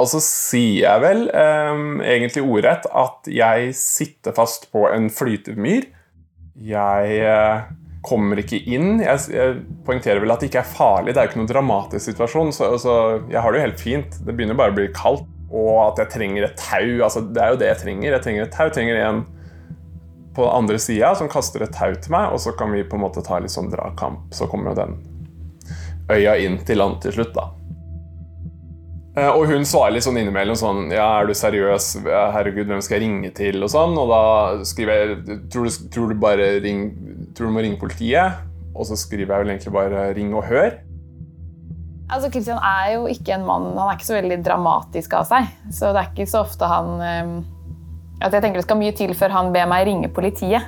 Og 0.02 0.10
så 0.12 0.22
sier 0.24 0.86
jeg 0.86 1.04
vel 1.04 1.26
um, 1.32 2.00
egentlig 2.06 2.44
ordrett 2.46 2.88
at 2.90 3.30
jeg 3.32 3.74
sitter 3.78 4.36
fast 4.38 4.70
på 4.74 4.86
en 4.90 5.10
flytemyr. 5.14 5.90
Jeg 6.68 7.22
uh, 7.26 7.68
kommer 8.08 8.42
ikke 8.42 8.60
inn. 8.64 9.02
Jeg, 9.04 9.24
jeg, 9.34 9.64
poengterer 9.88 10.22
vel 10.24 10.34
at 10.34 10.44
det 10.44 10.52
ikke 10.52 10.64
er 10.64 10.76
farlig. 10.78 11.14
Det 11.14 11.22
er 11.22 11.28
jo 11.28 11.34
ikke 11.34 11.42
noen 11.42 11.52
dramatisk 11.52 12.12
situasjon. 12.12 12.54
Så, 12.56 12.70
så, 12.84 12.94
jeg 13.32 13.42
har 13.44 13.54
det 13.54 13.60
jo 13.60 13.66
helt 13.68 13.82
fint. 13.82 14.22
Det 14.24 14.36
begynner 14.36 14.60
bare 14.60 14.76
å 14.76 14.78
bli 14.78 14.92
kaldt. 14.96 15.28
Og 15.48 15.78
at 15.80 16.02
jeg 16.02 16.12
trenger 16.12 16.44
et 16.44 16.58
tau. 16.60 16.90
Altså, 17.06 17.24
det 17.24 17.44
er 17.44 17.54
jo 17.54 17.60
det 17.62 17.70
jeg 17.72 17.82
trenger. 17.86 18.12
Jeg 18.12 18.26
trenger 18.26 18.46
et 18.46 18.56
tau. 18.56 18.68
Jeg 18.68 18.78
trenger 18.78 19.04
en 19.06 19.26
på 20.38 20.46
andre 20.52 20.78
sida 20.78 21.16
som 21.18 21.30
kaster 21.32 21.64
et 21.66 21.74
tau 21.74 21.96
til 21.98 22.14
meg, 22.14 22.30
og 22.30 22.38
så 22.44 22.52
kan 22.54 22.70
vi 22.70 22.84
på 22.86 22.94
en 22.94 23.02
måte 23.02 23.24
ta 23.26 23.40
litt 23.42 23.50
sånn 23.50 23.72
dragkamp. 23.74 24.28
Så 24.38 24.46
kommer 24.52 24.70
jo 24.70 24.82
den 24.84 25.00
øya 26.14 26.36
inn 26.44 26.60
til 26.68 26.78
land 26.78 27.00
til 27.02 27.16
slutt, 27.16 27.34
da. 27.34 27.48
Eh, 29.18 29.30
og 29.34 29.48
hun 29.50 29.66
svarer 29.66 29.96
litt 29.96 30.06
sånn 30.06 30.20
innimellom 30.22 30.58
sånn 30.60 30.92
Ja, 30.94 31.08
er 31.18 31.30
du 31.30 31.34
seriøs? 31.38 31.90
Herregud, 32.06 32.68
hvem 32.70 32.84
skal 32.86 33.00
jeg 33.00 33.08
ringe 33.08 33.32
til? 33.38 33.64
Og 33.66 33.72
sånn. 33.74 33.98
Og 33.98 34.12
da 34.12 34.24
skriver 34.68 35.00
jeg 35.00 35.40
Tror 35.54 35.66
du, 35.66 35.78
tror 35.94 36.12
du 36.12 36.20
bare 36.22 36.52
ring, 36.64 36.92
tror 37.38 37.50
du 37.50 37.56
må 37.56 37.66
ringe 37.66 37.82
politiet? 37.82 38.44
Og 38.78 38.86
så 38.86 38.98
skriver 39.00 39.34
jeg 39.34 39.42
vel 39.42 39.56
egentlig 39.56 39.74
bare 39.74 40.12
'ring 40.14 40.36
og 40.38 40.46
hør'. 40.46 40.78
Altså, 42.08 42.30
Christian 42.30 42.60
er 42.62 42.94
jo 42.94 43.08
ikke 43.12 43.34
en 43.36 43.46
mann 43.46 43.74
Han 43.74 43.90
er 43.90 43.98
ikke 43.98 44.08
så 44.08 44.22
veldig 44.22 44.38
dramatisk 44.46 45.14
av 45.18 45.26
seg. 45.26 45.50
Så 45.74 45.90
det 45.92 46.04
er 46.04 46.12
ikke 46.14 46.30
så 46.30 46.44
ofte 46.46 46.70
han 46.70 47.02
eh, 47.02 47.34
At 48.22 48.34
jeg 48.34 48.42
tenker 48.42 48.62
det 48.62 48.68
skal 48.68 48.78
mye 48.78 48.94
til 48.94 49.16
før 49.18 49.34
han 49.34 49.52
ber 49.54 49.66
meg 49.66 49.88
ringe 49.90 50.14
politiet. 50.14 50.62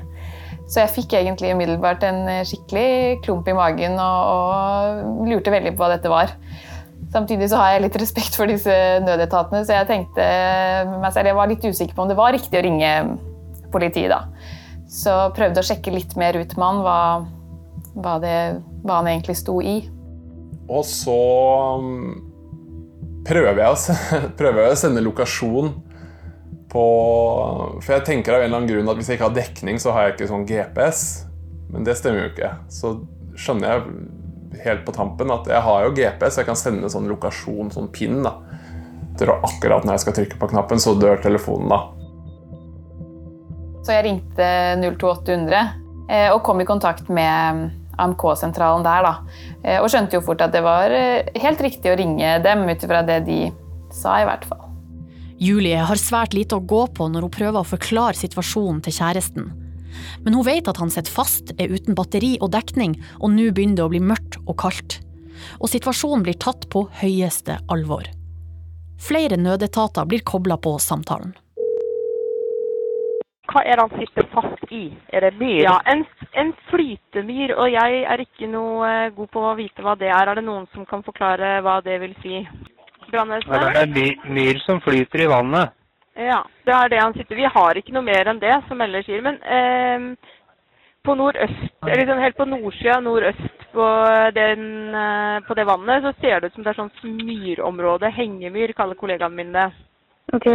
Så 0.69 0.81
jeg 0.83 0.93
fikk 0.93 1.13
egentlig 1.17 1.53
umiddelbart 1.53 2.03
en 2.03 2.27
eh, 2.27 2.45
skikkelig 2.45 3.21
klump 3.25 3.47
i 3.47 3.53
magen 3.57 3.97
og, 4.01 4.19
og 4.33 5.29
lurte 5.29 5.53
veldig 5.53 5.73
på 5.77 5.85
hva 5.85 5.93
dette 5.93 6.09
var. 6.09 6.33
Samtidig 7.09 7.49
så 7.49 7.57
har 7.57 7.73
jeg 7.73 7.87
litt 7.87 7.97
respekt 7.97 8.37
for 8.37 8.49
disse 8.49 8.73
nødetatene, 9.01 9.63
så 9.65 9.79
jeg 9.79 9.89
tenkte 9.89 10.25
meg 11.01 11.09
selv, 11.15 11.31
jeg 11.31 11.37
var 11.39 11.49
litt 11.49 11.65
usikker 11.65 11.97
på 11.97 12.05
om 12.05 12.11
det 12.11 12.17
var 12.19 12.35
riktig 12.35 12.59
å 12.59 12.65
ringe 12.65 12.91
politiet 13.73 14.11
da. 14.13 14.23
Så 14.89 15.15
prøvde 15.37 15.61
å 15.61 15.65
sjekke 15.65 15.93
litt 15.93 16.13
mer 16.21 16.37
ut 16.37 16.53
med 16.57 16.65
han 16.65 16.81
hva, 16.85 16.99
hva, 17.97 18.15
det, 18.21 18.37
hva 18.85 19.01
han 19.01 19.09
egentlig 19.09 19.39
sto 19.41 19.57
i. 19.61 19.79
Og 20.69 20.85
så 20.85 21.17
um, 21.81 22.13
prøver 23.25 23.63
jeg, 23.63 23.97
prøver 24.39 24.67
jeg 24.67 24.75
å 24.75 24.81
sende 24.85 25.05
lokasjon 25.05 25.73
på 26.69 26.81
For 27.81 27.95
jeg 27.95 28.05
tenker 28.05 28.35
av 28.35 28.43
en 28.43 28.45
eller 28.45 28.59
annen 28.59 28.69
grunn 28.69 28.89
at 28.91 28.99
hvis 28.99 29.07
jeg 29.09 29.17
ikke 29.17 29.31
har 29.31 29.37
dekning, 29.39 29.79
så 29.81 29.95
har 29.95 30.03
jeg 30.05 30.13
ikke 30.13 30.27
sånn 30.29 30.45
GPS. 30.45 30.99
Men 31.73 31.87
det 31.87 31.95
stemmer 31.97 32.27
jo 32.27 32.29
ikke. 32.29 32.51
Så 32.69 32.91
skjønner 33.33 33.71
jeg 33.71 34.18
helt 34.63 34.85
på 34.85 34.93
tampen 34.95 35.31
at 35.33 35.47
jeg 35.49 35.61
har 35.65 35.85
jo 35.85 35.93
GPS, 35.97 36.39
jeg 36.41 36.47
kan 36.47 36.57
sende 36.59 36.89
sånn 36.91 37.09
lokasjon, 37.11 37.71
sånn 37.73 37.89
pin. 37.93 38.21
da. 38.25 38.37
Akkurat 39.19 39.83
når 39.83 39.97
jeg 39.97 40.03
skal 40.05 40.15
trykke 40.15 40.39
på 40.39 40.49
knappen, 40.53 40.79
så 40.79 40.95
dør 40.95 41.19
telefonen, 41.23 41.69
da. 41.71 41.81
Så 43.83 43.95
jeg 43.95 44.05
ringte 44.05 44.47
02800 44.79 45.59
eh, 46.09 46.29
og 46.29 46.43
kom 46.45 46.61
i 46.61 46.67
kontakt 46.67 47.09
med 47.11 47.69
AMK-sentralen 47.99 48.85
der. 48.85 49.07
Da. 49.07 49.13
Eh, 49.63 49.79
og 49.81 49.89
skjønte 49.91 50.19
jo 50.19 50.23
fort 50.25 50.43
at 50.45 50.53
det 50.55 50.63
var 50.65 50.93
eh, 50.93 51.29
helt 51.41 51.61
riktig 51.63 51.91
å 51.91 51.97
ringe 51.99 52.37
dem, 52.45 52.65
ut 52.69 52.85
ifra 52.85 53.03
det 53.07 53.21
de 53.27 53.39
sa, 53.91 54.19
i 54.21 54.27
hvert 54.29 54.45
fall. 54.47 54.67
Julie 55.39 55.79
har 55.87 55.99
svært 55.99 56.35
lite 56.35 56.57
å 56.57 56.63
gå 56.63 56.83
på 56.95 57.07
når 57.07 57.25
hun 57.25 57.33
prøver 57.33 57.61
å 57.61 57.67
forklare 57.67 58.19
situasjonen 58.19 58.81
til 58.83 58.95
kjæresten. 58.97 59.51
Men 60.25 60.37
hun 60.37 60.45
vet 60.47 60.69
at 60.69 60.79
han 60.81 60.91
sitter 60.93 61.13
fast, 61.13 61.53
er 61.57 61.73
uten 61.73 61.97
batteri 61.97 62.35
og 62.39 62.53
dekning, 62.55 62.97
og 63.19 63.33
nå 63.35 63.49
begynner 63.51 63.81
det 63.81 63.87
å 63.87 63.91
bli 63.93 64.03
mørkt 64.03 64.39
og 64.45 64.57
kaldt. 64.61 64.99
Og 65.59 65.71
situasjonen 65.71 66.25
blir 66.25 66.39
tatt 66.39 66.67
på 66.71 66.87
høyeste 67.01 67.59
alvor. 67.71 68.07
Flere 68.99 69.39
nødetater 69.39 70.07
blir 70.09 70.25
kobla 70.27 70.59
på 70.59 70.75
samtalen. 70.83 71.31
Hva 73.49 73.63
er 73.65 73.79
det 73.79 73.85
han 73.87 74.01
sitter 74.01 74.27
fast 74.33 74.73
i? 74.75 74.83
Er 75.15 75.25
det 75.25 75.31
myr? 75.39 75.63
Ja, 75.63 75.79
en, 75.89 76.03
en 76.37 76.51
flytemyr, 76.69 77.55
og 77.55 77.71
jeg 77.73 78.03
er 78.05 78.21
ikke 78.21 78.49
noe 78.51 78.85
eh, 78.85 79.13
god 79.15 79.31
på 79.33 79.41
å 79.41 79.55
vite 79.57 79.85
hva 79.85 79.95
det 79.97 80.11
er. 80.11 80.29
Er 80.29 80.37
det 80.37 80.45
noen 80.45 80.67
som 80.75 80.85
kan 80.89 81.01
forklare 81.05 81.55
hva 81.65 81.79
det 81.85 81.97
vil 82.03 82.13
si? 82.21 82.43
Brannvesenet? 83.09 83.95
det 83.95 84.05
er 84.05 84.29
myr 84.29 84.59
som 84.67 84.81
flyter 84.85 85.25
i 85.25 85.29
vannet. 85.31 85.73
Ja, 86.19 86.41
det 86.67 86.73
er 86.75 86.89
det 86.91 86.99
han 86.99 87.13
sitter 87.15 87.37
Vi 87.39 87.47
har 87.47 87.77
ikke 87.79 87.93
noe 87.95 88.03
mer 88.03 88.27
enn 88.27 88.41
det, 88.41 88.55
som 88.67 88.81
ellers 88.83 89.05
sier. 89.07 89.21
Men 89.23 89.37
eh, 89.39 90.33
på 91.07 91.15
nordøst, 91.15 91.69
liksom 91.87 92.19
helt 92.19 92.35
på 92.37 92.47
nordsida 92.49 92.97
nordøst 93.05 93.61
på, 93.71 93.85
den, 94.35 94.65
eh, 94.99 95.37
på 95.47 95.55
det 95.55 95.65
vannet, 95.69 96.03
så 96.03 96.11
ser 96.19 96.41
det 96.43 96.49
ut 96.51 96.57
som 96.57 96.65
det 96.65 96.73
er 96.73 96.79
sånn 96.81 96.91
myrområde. 97.21 98.11
Hengemyr, 98.17 98.73
kaller 98.75 98.99
kollegaene 98.99 99.37
mine 99.37 99.53
det. 99.55 99.69
Ok. 100.35 100.49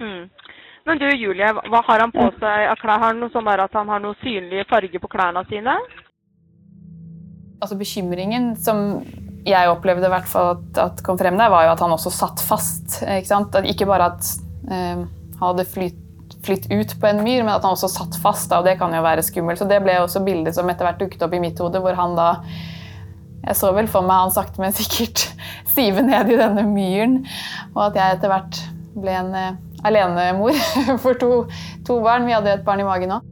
Mm. 0.00 0.28
Men 0.86 0.98
du 1.02 1.08
Julie, 1.12 1.48
hva- 1.68 1.82
har 1.84 2.00
han 2.06 2.12
på 2.14 2.28
seg 2.38 2.68
av 2.70 2.78
klær? 2.80 2.98
Har 3.02 3.10
han 3.10 3.18
noe 3.20 3.32
sånn 3.34 3.44
der 3.50 3.64
at 3.66 3.74
han 3.76 3.88
har 3.92 4.00
noe 4.00 4.16
synlig 4.22 4.62
farge 4.70 5.00
på 5.02 5.10
klærne 5.12 5.42
sine? 5.50 5.74
Altså 7.60 7.76
Bekymringen 7.76 8.54
som 8.56 9.02
jeg 9.44 9.68
opplevde 9.68 10.08
i 10.08 10.12
hvert 10.12 10.28
fall 10.28 10.54
at, 10.54 10.78
at 10.80 11.02
kom 11.04 11.18
frem 11.20 11.36
der, 11.36 11.50
var 11.52 11.66
jo 11.66 11.74
at 11.74 11.82
han 11.84 11.92
også 11.96 12.12
satt 12.12 12.40
fast. 12.44 13.02
Ikke, 13.04 13.28
sant? 13.28 13.56
Ikke 13.68 13.88
bare 13.88 14.12
at 14.14 14.30
hadde 15.40 15.64
flytt, 15.68 16.36
flytt 16.46 16.68
ut 16.70 16.94
på 17.00 17.08
en 17.08 17.22
myr, 17.24 17.44
men 17.44 17.54
at 17.54 17.64
han 17.64 17.76
også 17.76 17.90
satt 17.92 18.18
fast. 18.22 18.50
Da, 18.50 18.60
og 18.60 18.68
det 18.68 18.76
kan 18.80 18.94
jo 18.94 19.02
være 19.04 19.24
skummelt. 19.26 19.60
Så 19.60 19.68
det 19.70 19.80
ble 19.84 19.96
også 20.00 20.24
bildet 20.26 20.56
som 20.56 20.68
etter 20.70 20.88
hvert 20.88 21.00
dukket 21.00 21.24
opp 21.26 21.34
i 21.36 21.42
mitt 21.42 21.60
hode, 21.62 21.82
hvor 21.82 21.98
han 21.98 22.18
da 22.18 22.34
Jeg 23.40 23.56
så 23.56 23.70
vel 23.72 23.86
for 23.88 24.04
meg 24.04 24.26
han 24.26 24.32
sakte, 24.34 24.60
men 24.60 24.74
sikkert 24.76 25.22
sive 25.74 26.04
ned 26.04 26.28
i 26.28 26.36
denne 26.36 26.66
myren, 26.68 27.22
og 27.72 27.86
at 27.86 27.96
jeg 27.96 28.18
etter 28.18 28.28
hvert 28.28 28.58
ble 29.00 29.14
en 29.16 29.30
eh, 29.38 29.58
alenemor 29.88 30.58
for 31.02 31.16
to, 31.16 31.30
to 31.88 32.00
barn. 32.04 32.28
Vi 32.28 32.36
hadde 32.36 32.58
et 32.58 32.66
barn 32.66 32.82
i 32.84 32.88
magen 32.88 33.16
òg. 33.16 33.30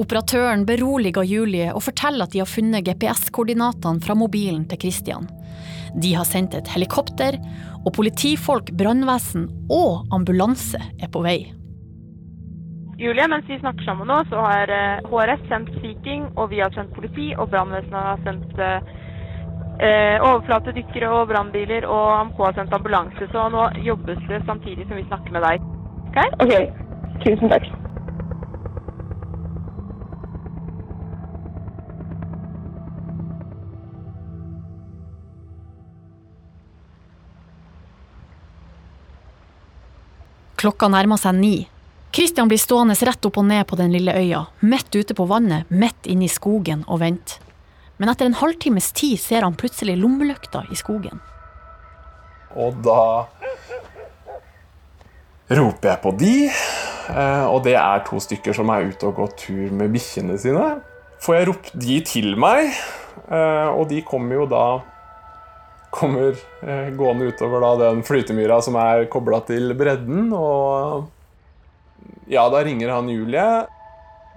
Operatøren 0.00 0.66
beroliger 0.68 1.24
Julie 1.24 1.72
og 1.72 1.84
forteller 1.84 2.24
at 2.24 2.32
de 2.32 2.40
har 2.40 2.48
funnet 2.48 2.84
GPS-koordinatene 2.86 4.00
fra 4.04 4.16
mobilen 4.16 4.64
til 4.68 4.80
Christian. 4.84 5.28
De 6.02 6.14
har 6.16 6.28
sendt 6.28 6.54
et 6.58 6.68
helikopter, 6.74 7.38
og 7.82 7.90
politifolk, 7.96 8.70
brannvesen 8.78 9.48
og 9.72 10.06
ambulanse 10.14 10.80
er 11.00 11.10
på 11.12 11.24
vei. 11.24 11.40
Julie, 13.02 13.24
mens 13.26 13.48
vi 13.50 13.58
snakker 13.58 13.84
sammen 13.84 14.06
nå, 14.06 14.20
så 14.30 14.42
har 14.44 14.70
eh, 14.70 15.00
HRS 15.10 15.42
sendt 15.50 15.72
Sea 15.80 15.96
King, 16.04 16.28
og 16.36 16.52
vi 16.52 16.60
har 16.62 16.70
sendt 16.76 16.94
politi, 16.94 17.32
og 17.34 17.50
brannvesenet 17.50 17.98
har 17.98 18.20
sendt 18.22 18.62
eh, 18.62 18.92
eh, 19.82 20.16
overflatedykkere 20.22 21.10
og 21.10 21.32
brannbiler, 21.32 21.88
og 21.88 22.12
AMK 22.20 22.42
har 22.46 22.58
sendt 22.60 22.78
ambulanse. 22.78 23.30
Så 23.34 23.48
nå 23.50 23.68
jobbes 23.82 24.22
det 24.28 24.44
samtidig 24.46 24.86
som 24.86 25.00
vi 25.00 25.08
snakker 25.08 25.34
med 25.34 25.48
deg. 25.48 25.70
Ok? 26.12 26.20
Ok. 26.46 26.54
Tusen 27.24 27.50
takk. 27.50 27.72
Klokka 40.62 40.86
nærmer 40.86 41.18
seg 41.18 41.34
ni. 41.34 41.56
Christian 42.14 42.46
blir 42.46 42.60
stående 42.60 42.94
rett 42.94 43.26
opp 43.26 43.40
og 43.40 43.48
ned 43.48 43.64
på 43.66 43.74
den 43.80 43.90
lille 43.90 44.12
øya, 44.14 44.44
midt 44.62 44.94
ute 44.94 45.16
på 45.18 45.24
vannet, 45.26 45.66
midt 45.74 46.06
inne 46.06 46.28
i 46.28 46.30
skogen 46.30 46.84
og 46.86 47.00
vente. 47.02 47.40
Men 47.98 48.12
etter 48.12 48.28
en 48.28 48.36
halvtimes 48.38 48.92
tid 48.94 49.18
ser 49.18 49.42
han 49.42 49.56
plutselig 49.58 49.96
lommelykta 49.98 50.62
i 50.70 50.78
skogen. 50.78 51.18
Og 52.54 52.78
da 52.84 53.26
roper 55.50 55.90
jeg 55.90 56.00
på 56.04 56.14
de, 56.20 56.36
eh, 56.46 57.44
og 57.48 57.64
det 57.66 57.74
er 57.80 58.06
to 58.06 58.22
stykker 58.22 58.54
som 58.54 58.70
er 58.70 58.86
ute 58.92 59.10
og 59.10 59.18
går 59.18 59.34
tur 59.42 59.74
med 59.74 59.90
bikkjene 59.96 60.38
sine. 60.38 60.68
Får 61.26 61.40
jeg 61.40 61.50
ropt 61.50 61.74
de 61.74 61.98
til 62.06 62.36
meg, 62.38 62.70
eh, 63.26 63.66
og 63.66 63.88
de 63.90 63.98
kommer 64.06 64.44
jo 64.44 64.46
da 64.54 64.66
kommer 65.92 66.32
eh, 66.64 66.88
gående 66.96 67.28
utover 67.30 67.62
da 67.62 67.72
den 67.84 68.02
flytemyra 68.06 68.58
som 68.64 68.78
er 68.80 69.06
kobla 69.12 69.42
til 69.48 69.74
bredden, 69.76 70.30
og 70.32 71.04
ja, 72.32 72.46
da 72.48 72.62
ringer 72.64 72.94
han 72.94 73.10
Julie. 73.12 73.46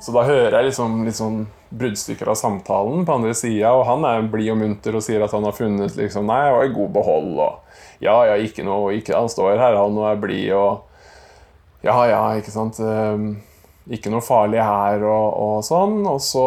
Så 0.04 0.12
da 0.12 0.26
hører 0.28 0.58
jeg 0.60 0.68
liksom 0.70 0.98
sånn 1.16 1.38
bruddstykker 1.76 2.28
av 2.28 2.36
samtalen 2.36 3.06
på 3.08 3.16
andre 3.16 3.32
sida, 3.38 3.72
og 3.72 3.86
han 3.88 4.04
er 4.08 4.28
blid 4.32 4.52
og 4.52 4.60
munter 4.60 4.98
og 5.00 5.04
sier 5.06 5.24
at 5.24 5.34
han 5.36 5.48
har 5.48 5.56
funnet 5.56 5.96
liksom 5.98 6.28
Nei, 6.28 6.42
jeg 6.44 6.56
var 6.58 6.68
i 6.68 6.74
god 6.76 6.92
behold, 6.98 7.32
og 7.40 8.04
ja, 8.04 8.16
ja, 8.28 8.36
ikke 8.36 8.66
noe 8.68 8.92
ikke, 8.98 9.16
Han 9.16 9.32
står 9.32 9.56
her, 9.56 9.78
han 9.80 9.96
og 9.96 10.10
er 10.12 10.20
blid, 10.20 10.52
og 10.56 11.86
Ja, 11.86 11.96
ja, 12.10 12.22
ikke 12.40 12.52
sant. 12.52 12.80
ehm, 12.84 13.38
ikke 13.88 14.12
noe 14.12 14.24
farlig 14.26 14.60
her, 14.60 15.04
og, 15.06 15.28
og 15.46 15.64
sånn. 15.64 16.00
Og 16.10 16.20
så 16.24 16.46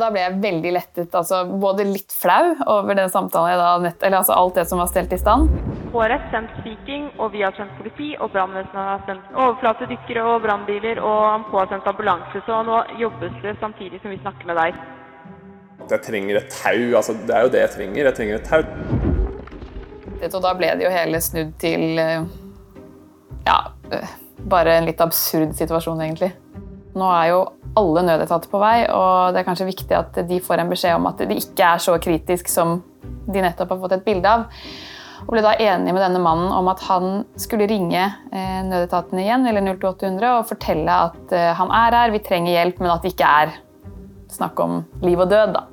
da 0.00 0.10
ble 0.12 0.22
jeg 0.22 0.40
veldig 0.42 0.72
lettet. 0.74 1.14
Altså, 1.14 1.44
både 1.60 1.86
litt 1.88 2.12
flau 2.14 2.54
over 2.70 2.96
den 2.98 3.10
samtalen 3.12 3.52
jeg 3.52 3.60
da 3.60 3.70
nett, 3.84 4.02
eller 4.02 4.20
altså 4.20 4.36
alt 4.36 4.58
det 4.58 4.66
som 4.70 4.80
var 4.82 4.90
stelt 4.90 5.12
i 5.14 5.20
stand. 5.20 5.52
HRS 5.94 6.24
sendt 6.32 6.56
Sea 6.64 6.78
King, 6.86 7.06
og 7.22 7.30
vi 7.34 7.44
har 7.44 7.54
sendt 7.58 7.76
politi, 7.78 8.10
og 8.18 8.32
brannvesenet 8.34 8.80
har 8.80 9.04
sendt 9.08 9.36
overflatedykkere 9.36 10.24
og 10.32 10.42
brannbiler, 10.46 11.00
og 11.02 11.20
Ampo 11.30 11.60
har 11.60 11.70
sendt 11.70 11.86
ambulanse. 11.90 12.42
Så 12.46 12.60
nå 12.66 12.80
jobbes 13.00 13.36
det 13.44 13.56
samtidig 13.62 14.02
som 14.02 14.14
vi 14.14 14.20
snakker 14.22 14.50
med 14.50 14.60
deg. 14.62 14.80
jeg 15.90 16.02
trenger 16.02 16.40
et 16.40 16.50
tau. 16.50 16.96
Altså, 16.96 17.14
det 17.26 17.36
er 17.36 17.42
jo 17.46 17.52
det 17.54 17.60
jeg 17.60 17.74
trenger. 17.76 18.04
Jeg 18.04 18.14
trenger 18.18 18.40
et 18.40 18.48
tau. 18.48 18.62
Og 20.24 20.40
da 20.42 20.54
ble 20.56 20.70
det 20.78 20.86
jo 20.86 20.92
hele 20.92 21.20
snudd 21.20 21.52
til 21.60 21.98
eh, 22.00 22.24
ja, 23.44 23.58
eh, 23.92 24.14
bare 24.50 24.78
en 24.78 24.88
litt 24.88 25.02
absurd 25.04 25.52
situasjon, 25.58 26.00
egentlig. 26.00 26.32
Nå 26.94 27.10
er 27.10 27.28
jo 27.32 27.42
alle 27.74 28.04
nødetater 28.06 28.50
på 28.50 28.60
vei, 28.62 28.84
og 28.86 29.34
det 29.34 29.42
er 29.42 29.46
kanskje 29.48 29.66
viktig 29.66 29.96
at 29.98 30.18
de 30.28 30.40
får 30.42 30.62
en 30.62 30.70
beskjed 30.70 30.98
om 30.98 31.08
at 31.10 31.22
det 31.22 31.40
ikke 31.40 31.74
er 31.74 31.82
så 31.82 31.96
kritisk 32.02 32.50
som 32.50 32.78
de 33.26 33.42
nettopp 33.42 33.74
har 33.74 33.80
fått 33.82 33.96
et 33.96 34.04
bilde 34.06 34.30
av. 34.30 34.46
Og 35.24 35.32
ble 35.32 35.42
da 35.44 35.54
enige 35.56 35.94
med 35.94 36.02
denne 36.04 36.20
mannen 36.22 36.52
om 36.52 36.68
at 36.68 36.82
han 36.84 37.24
skulle 37.40 37.68
ringe 37.70 38.02
nødetatene 38.04 38.70
nødetaten 38.70 39.20
igjen, 39.22 39.46
eller 39.48 39.64
02800, 39.72 40.32
og 40.38 40.48
fortelle 40.48 40.96
at 41.08 41.32
eh, 41.34 41.52
han 41.56 41.70
er 41.72 41.96
her, 41.98 42.12
vi 42.12 42.20
trenger 42.24 42.52
hjelp, 42.52 42.82
men 42.82 42.92
at 42.92 43.04
det 43.04 43.14
ikke 43.14 43.30
er 43.42 43.54
snakk 44.34 44.60
om 44.60 44.82
liv 45.04 45.20
og 45.22 45.30
død. 45.30 45.54
da. 45.56 45.64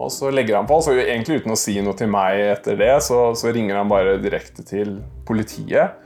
Og 0.00 0.12
så 0.14 0.30
legger 0.32 0.56
han 0.56 0.68
på, 0.68 0.78
så 0.80 0.94
egentlig 0.96 1.42
uten 1.42 1.52
å 1.52 1.58
si 1.60 1.76
noe 1.84 1.96
til 1.98 2.08
meg 2.12 2.40
etter 2.54 2.78
det, 2.80 2.92
så, 3.04 3.34
så 3.36 3.52
ringer 3.52 3.82
han 3.82 3.90
bare 3.90 4.16
direkte 4.22 4.64
til 4.64 4.96
politiet. 5.28 5.98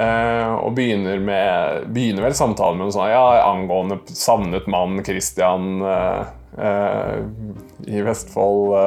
Eh, 0.00 0.52
og 0.54 0.72
begynner, 0.78 1.18
med, 1.20 1.88
begynner 1.92 2.24
vel 2.24 2.36
samtalen 2.38 2.78
med 2.78 2.88
noe 2.88 2.94
sånt 2.94 3.10
Ja, 3.12 3.24
angående 3.50 3.98
savnet 4.16 4.68
mann 4.70 5.02
Christian 5.04 5.82
eh, 5.84 6.22
eh, 6.56 7.18
i 7.90 8.00
Vestfold 8.06 8.78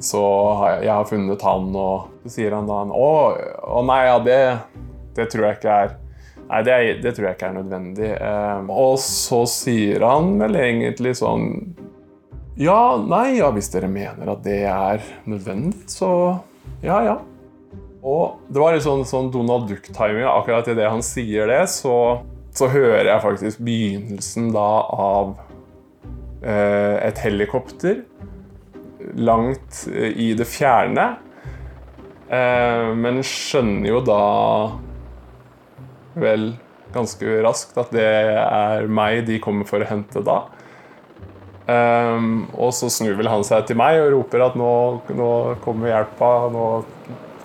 så 0.00 0.22
har 0.58 0.70
jeg, 0.70 0.80
jeg 0.86 0.92
har 0.92 1.06
funnet 1.08 1.44
han, 1.46 1.68
og 1.76 2.24
så 2.24 2.32
sier 2.34 2.56
han 2.56 2.66
da 2.68 2.82
Å, 2.92 3.12
å 3.76 3.84
nei, 3.86 4.00
ja, 4.08 4.16
det, 4.24 4.40
det 5.16 5.28
tror 5.32 5.48
jeg 5.48 5.60
ikke 5.60 5.78
er 5.84 5.94
Nei, 6.46 6.60
det, 6.62 6.74
det 7.02 7.10
tror 7.16 7.24
jeg 7.26 7.34
ikke 7.34 7.46
er 7.48 7.54
nødvendig. 7.56 8.10
Eh, 8.22 8.68
og 8.70 9.00
så 9.02 9.40
sier 9.50 10.04
han 10.06 10.36
vel 10.38 10.58
egentlig 10.60 11.16
sånn 11.18 11.48
Ja, 12.60 12.96
nei, 13.02 13.40
ja, 13.40 13.50
hvis 13.54 13.72
dere 13.72 13.90
mener 13.90 14.30
at 14.36 14.44
det 14.46 14.60
er 14.70 15.02
nødvendig, 15.26 15.88
så 15.90 16.10
ja, 16.84 17.00
ja. 17.02 17.16
Og 18.06 18.38
det 18.52 18.62
var 18.62 18.76
litt 18.76 18.86
sånn, 18.86 19.02
sånn 19.08 19.32
Donald 19.34 19.66
Duck-timing. 19.70 20.26
Akkurat 20.30 20.68
idet 20.70 20.86
han 20.92 21.02
sier 21.02 21.50
det, 21.50 21.64
så, 21.72 22.22
så 22.54 22.70
hører 22.70 23.10
jeg 23.10 23.24
faktisk 23.24 23.62
begynnelsen 23.66 24.52
da 24.54 24.68
av 24.94 25.32
eh, 26.46 26.96
et 27.08 27.22
helikopter 27.24 28.04
langt 29.18 29.86
eh, 29.90 30.12
i 30.14 30.28
det 30.38 30.46
fjerne. 30.46 31.08
Eh, 32.30 32.92
men 32.94 33.24
skjønner 33.26 33.90
jo 33.90 34.04
da 34.06 34.22
vel 36.16 36.52
ganske 36.94 37.40
raskt 37.44 37.76
at 37.80 37.90
det 37.92 38.06
er 38.06 38.86
meg 38.86 39.26
de 39.26 39.40
kommer 39.42 39.66
for 39.68 39.82
å 39.82 39.90
hente 39.90 40.22
da. 40.24 40.44
Um, 41.66 42.44
og 42.54 42.70
så 42.78 42.86
snur 42.94 43.16
vel 43.18 43.26
han 43.26 43.42
seg 43.42 43.64
til 43.66 43.74
meg 43.80 43.98
og 43.98 44.12
roper 44.12 44.44
at 44.44 44.54
nå, 44.58 44.70
nå 45.18 45.30
kommer 45.64 45.90
hjelpa. 45.90 46.28
Nå, 46.54 46.66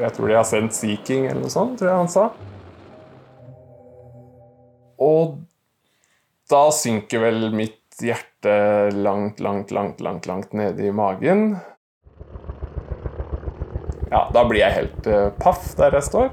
jeg 0.02 0.16
tror 0.18 0.32
de 0.32 0.38
har 0.40 0.48
sendt 0.48 0.76
Sea 0.78 0.98
King 1.06 1.28
eller 1.28 1.44
noe 1.44 1.54
sånt, 1.54 1.78
tror 1.80 1.92
jeg 1.92 2.02
han 2.02 2.12
sa. 2.12 2.28
Og 5.02 5.40
da 6.52 6.66
synker 6.76 7.24
vel 7.24 7.50
mitt 7.56 7.80
hjerte 8.02 8.92
langt, 8.98 9.40
langt, 9.40 9.72
langt, 9.72 10.02
langt, 10.02 10.28
langt 10.30 10.54
nede 10.58 10.88
i 10.88 10.94
magen. 10.94 11.56
Ja, 14.12 14.26
da 14.34 14.44
blir 14.44 14.60
jeg 14.60 14.76
helt 14.76 15.08
uh, 15.08 15.30
paff 15.40 15.72
der 15.80 15.96
jeg 15.96 16.10
står. 16.10 16.32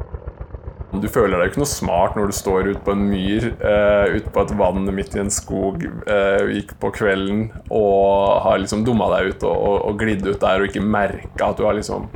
Du 0.98 1.04
føler 1.12 1.36
deg 1.36 1.50
ikke 1.50 1.60
noe 1.60 1.68
smart 1.70 2.16
når 2.16 2.30
du 2.30 2.34
står 2.34 2.70
ute 2.72 2.82
på 2.82 2.94
en 2.96 3.04
myr, 3.10 3.50
uh, 3.60 4.08
ute 4.16 4.32
på 4.34 4.42
et 4.42 4.54
vann 4.58 4.88
midt 4.96 5.14
i 5.14 5.22
en 5.22 5.30
skog, 5.32 5.84
uh, 6.08 6.48
gikk 6.50 6.74
på 6.82 6.90
kvelden 6.96 7.50
og 7.68 8.40
har 8.46 8.58
liksom 8.62 8.82
dumma 8.88 9.10
deg 9.14 9.34
ut 9.34 9.46
og, 9.46 9.54
og, 9.54 9.76
og 9.90 10.00
glidd 10.00 10.26
ut 10.26 10.40
der 10.42 10.64
og 10.64 10.70
ikke 10.70 10.82
merka 10.82 11.52
at 11.52 11.60
du 11.60 11.68
har 11.68 11.76
liksom 11.78 12.08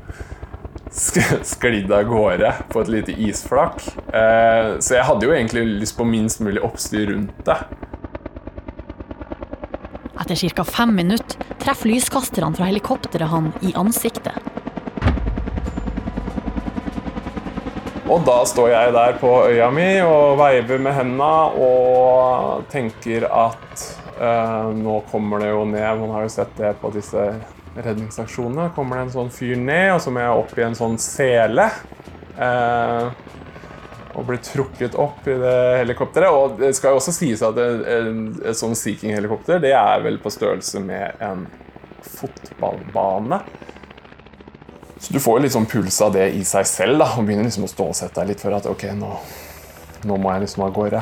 sklidd 0.92 1.92
av 1.92 2.04
gårde 2.04 2.52
på 2.72 2.82
et 2.82 2.92
lite 2.92 3.14
isflak. 3.28 3.80
Uh, 4.12 4.78
så 4.78 4.98
jeg 4.98 5.08
hadde 5.08 5.28
jo 5.28 5.34
egentlig 5.34 5.64
lyst 5.80 5.96
på 5.98 6.06
minst 6.08 6.42
mulig 6.44 6.62
oppstyr 6.64 7.10
rundt 7.14 7.44
det. 7.48 7.58
Etter 10.22 10.54
ca. 10.54 10.64
fem 10.64 10.94
minutter 10.94 11.40
treffer 11.62 11.90
lyskasterne 11.90 12.54
fra 12.54 12.68
helikopteret 12.68 13.32
han 13.32 13.50
i 13.66 13.72
ansiktet. 13.74 14.38
Og 18.12 18.20
da 18.26 18.42
står 18.44 18.68
jeg 18.74 18.92
der 18.92 19.16
på 19.16 19.30
øya 19.48 19.70
mi 19.72 19.88
og 20.04 20.36
veiver 20.36 20.80
med 20.84 20.92
henda 20.98 21.32
og 21.56 22.66
tenker 22.72 23.24
at 23.24 23.84
eh, 24.20 24.68
nå 24.76 24.98
kommer 25.08 25.40
det 25.40 25.52
jo 25.54 25.62
ned 25.70 26.02
Man 26.02 26.12
har 26.18 26.26
jo 26.26 26.32
sett 26.34 26.52
det 26.58 26.74
på 26.82 26.90
disse 26.92 27.30
redningsaksjonene. 27.76 28.70
Kommer 28.76 28.98
det 28.98 29.06
en 29.06 29.14
sånn 29.16 29.32
fyr 29.32 29.56
ned, 29.56 29.94
og 29.96 30.00
så 30.04 30.12
må 30.12 30.22
jeg 30.22 30.40
opp 30.42 30.56
i 30.58 30.66
en 30.66 30.78
sånn 30.78 30.98
sele. 31.00 31.68
Eh, 32.36 33.10
og 34.12 34.26
blir 34.28 34.40
trukket 34.44 34.96
opp 35.00 35.26
i 35.28 35.36
det 35.40 35.56
helikopteret. 35.80 36.36
Og 36.36 36.58
det 36.60 36.72
skal 36.76 36.92
jo 36.92 37.00
også 37.00 37.14
sies 37.16 37.42
at 37.46 37.58
et 37.58 38.58
sånn 38.58 38.76
Sea 38.76 38.98
King-helikopter 39.00 39.62
det 39.62 39.72
er 39.76 40.04
vel 40.04 40.20
på 40.20 40.32
størrelse 40.32 40.82
med 40.84 41.22
en 41.24 41.46
fotballbane. 42.04 43.40
Så 45.02 45.14
du 45.14 45.18
får 45.18 45.38
jo 45.38 45.42
litt 45.46 45.54
sånn 45.56 45.66
puls 45.66 45.96
av 46.04 46.12
det 46.14 46.28
i 46.36 46.44
seg 46.46 46.66
selv, 46.68 47.00
da, 47.02 47.08
og 47.16 47.26
begynner 47.26 47.48
liksom 47.48 47.66
å 47.66 47.72
stålsette 47.72 48.20
deg 48.20 48.34
litt 48.34 48.44
for 48.44 48.54
at 48.54 48.68
ok, 48.70 48.84
nå, 48.94 49.10
nå 50.06 50.18
må 50.20 50.36
jeg 50.36 50.44
liksom 50.44 50.68
av 50.68 50.76
gårde. 50.76 51.00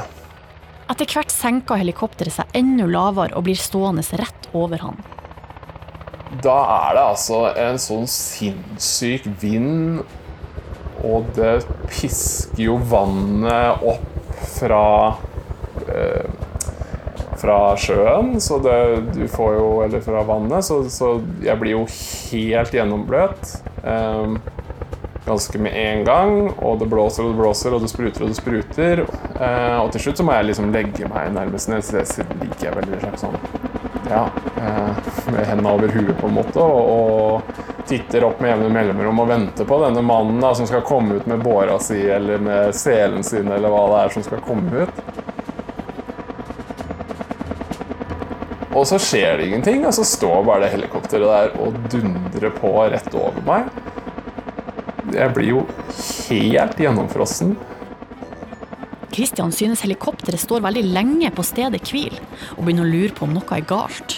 Etter 0.91 1.11
hvert 1.13 1.35
senker 1.35 1.79
helikopteret 1.83 2.35
seg 2.35 2.57
enda 2.57 2.89
lavere 2.89 3.37
og 3.37 3.45
blir 3.47 3.59
stående 3.61 4.03
rett 4.19 4.49
over 4.57 4.81
han. 4.87 4.97
Da 6.31 6.57
er 6.77 6.95
det 6.95 7.03
altså 7.03 7.41
en 7.59 7.81
sånn 7.83 8.07
sinnssyk 8.11 9.27
vind, 9.43 10.05
og 11.03 11.33
det 11.35 11.57
pisker 11.91 12.63
jo 12.69 12.77
vannet 12.91 13.83
opp 13.83 14.07
fra 14.55 14.85
eh, 15.89 16.29
fra 17.41 17.77
sjøen, 17.81 18.35
så 18.41 18.59
det, 18.61 18.79
du 19.17 19.25
får 19.33 19.55
jo 19.57 19.69
Eller 19.85 20.03
fra 20.05 20.23
vannet, 20.29 20.65
så, 20.65 20.83
så 20.93 21.15
jeg 21.45 21.57
blir 21.61 21.79
jo 21.79 21.85
helt 21.89 22.75
gjennombløt. 22.77 23.55
Eh, 23.85 24.35
ganske 25.27 25.59
med 25.63 25.77
en 25.77 26.05
gang, 26.05 26.37
og 26.59 26.79
det 26.81 26.91
blåser 26.91 27.25
og 27.25 27.33
det 27.33 27.41
blåser, 27.41 27.77
og 27.77 27.85
det 27.85 27.91
spruter 27.93 28.27
og 28.27 28.33
det 28.33 28.41
spruter. 28.41 29.05
Eh, 29.41 29.79
og 29.81 29.91
til 29.95 30.07
slutt 30.07 30.21
så 30.21 30.29
må 30.29 30.37
jeg 30.37 30.51
liksom 30.51 30.71
legge 30.75 31.11
meg 31.11 31.33
nærmest 31.37 31.73
ned, 31.73 31.85
så 31.87 32.01
det 32.01 32.41
ligger 32.43 32.71
jeg 32.71 32.79
veldig 32.83 33.19
sånn 33.25 33.60
Ja, 34.11 34.25
uh, 34.57 34.91
med 35.33 35.45
hendene 35.47 35.71
over 35.71 35.89
huet, 35.95 36.17
på 36.19 36.27
en 36.27 36.35
måte, 36.35 36.59
og, 36.59 36.89
og 36.91 37.87
titter 37.87 38.25
opp 38.27 38.41
med 38.43 38.51
jevne 38.51 38.71
mellomrom 38.75 39.23
og 39.23 39.29
venter 39.31 39.67
på 39.67 39.79
denne 39.85 40.03
mannen 40.03 40.43
da, 40.43 40.51
som 40.59 40.67
skal 40.67 40.83
komme 40.87 41.21
ut 41.21 41.29
med 41.31 41.43
båra 41.45 41.79
si 41.83 42.01
eller 42.11 42.43
med 42.43 42.75
selen 42.75 43.23
sin, 43.27 43.51
eller 43.51 43.71
hva 43.71 43.85
det 43.93 44.01
er 44.01 44.15
som 44.17 44.27
skal 44.27 44.43
komme 44.47 44.83
ut. 44.83 45.03
Og 48.71 48.87
så 48.87 48.99
skjer 49.03 49.39
det 49.39 49.47
ingenting, 49.47 49.87
og 49.87 49.95
så 49.95 50.07
står 50.07 50.43
bare 50.47 50.65
det 50.65 50.75
helikopteret 50.75 51.31
der 51.31 51.57
og 51.63 51.79
dundrer 51.93 52.55
på 52.55 52.71
rett 52.91 53.15
over 53.15 53.43
meg. 53.47 53.71
Jeg 55.11 55.35
blir 55.35 55.51
jo 55.55 55.65
helt 56.31 56.79
gjennomfrossen. 56.83 57.57
Christian 59.21 59.51
synes 59.53 59.83
helikopteret 59.85 60.41
står 60.41 60.63
veldig 60.65 60.81
lenge 60.95 61.29
på 61.37 61.45
stedet 61.45 61.83
hvil, 61.93 62.15
og 62.57 62.63
begynner 62.65 62.87
å 62.87 62.89
lure 62.89 63.13
på 63.13 63.27
om 63.27 63.35
noe 63.37 63.53
er 63.53 63.67
galt. 63.69 64.15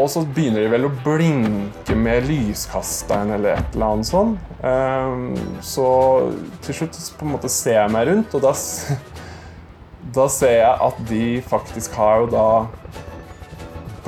Og 0.00 0.08
så 0.08 0.22
begynner 0.24 0.64
de 0.64 0.70
vel 0.72 0.86
å 0.88 0.92
blinke 1.04 1.96
med 2.00 2.24
lyskasteren 2.24 3.34
eller 3.36 3.58
et 3.58 3.76
eller 3.76 3.90
annet 3.90 4.08
sånt. 4.08 4.46
Ehm, 4.64 5.26
så 5.60 5.88
til 6.64 6.78
slutt 6.78 6.96
på 7.18 7.28
en 7.28 7.34
måte 7.34 7.50
ser 7.52 7.82
jeg 7.82 7.92
meg 7.92 8.08
rundt, 8.08 8.38
og 8.38 8.46
da, 8.46 8.54
da 10.20 10.26
ser 10.32 10.56
jeg 10.56 10.88
at 10.88 11.04
de 11.12 11.28
faktisk 11.52 12.00
har 12.00 12.24
jo 12.24 12.32
da 12.32 12.48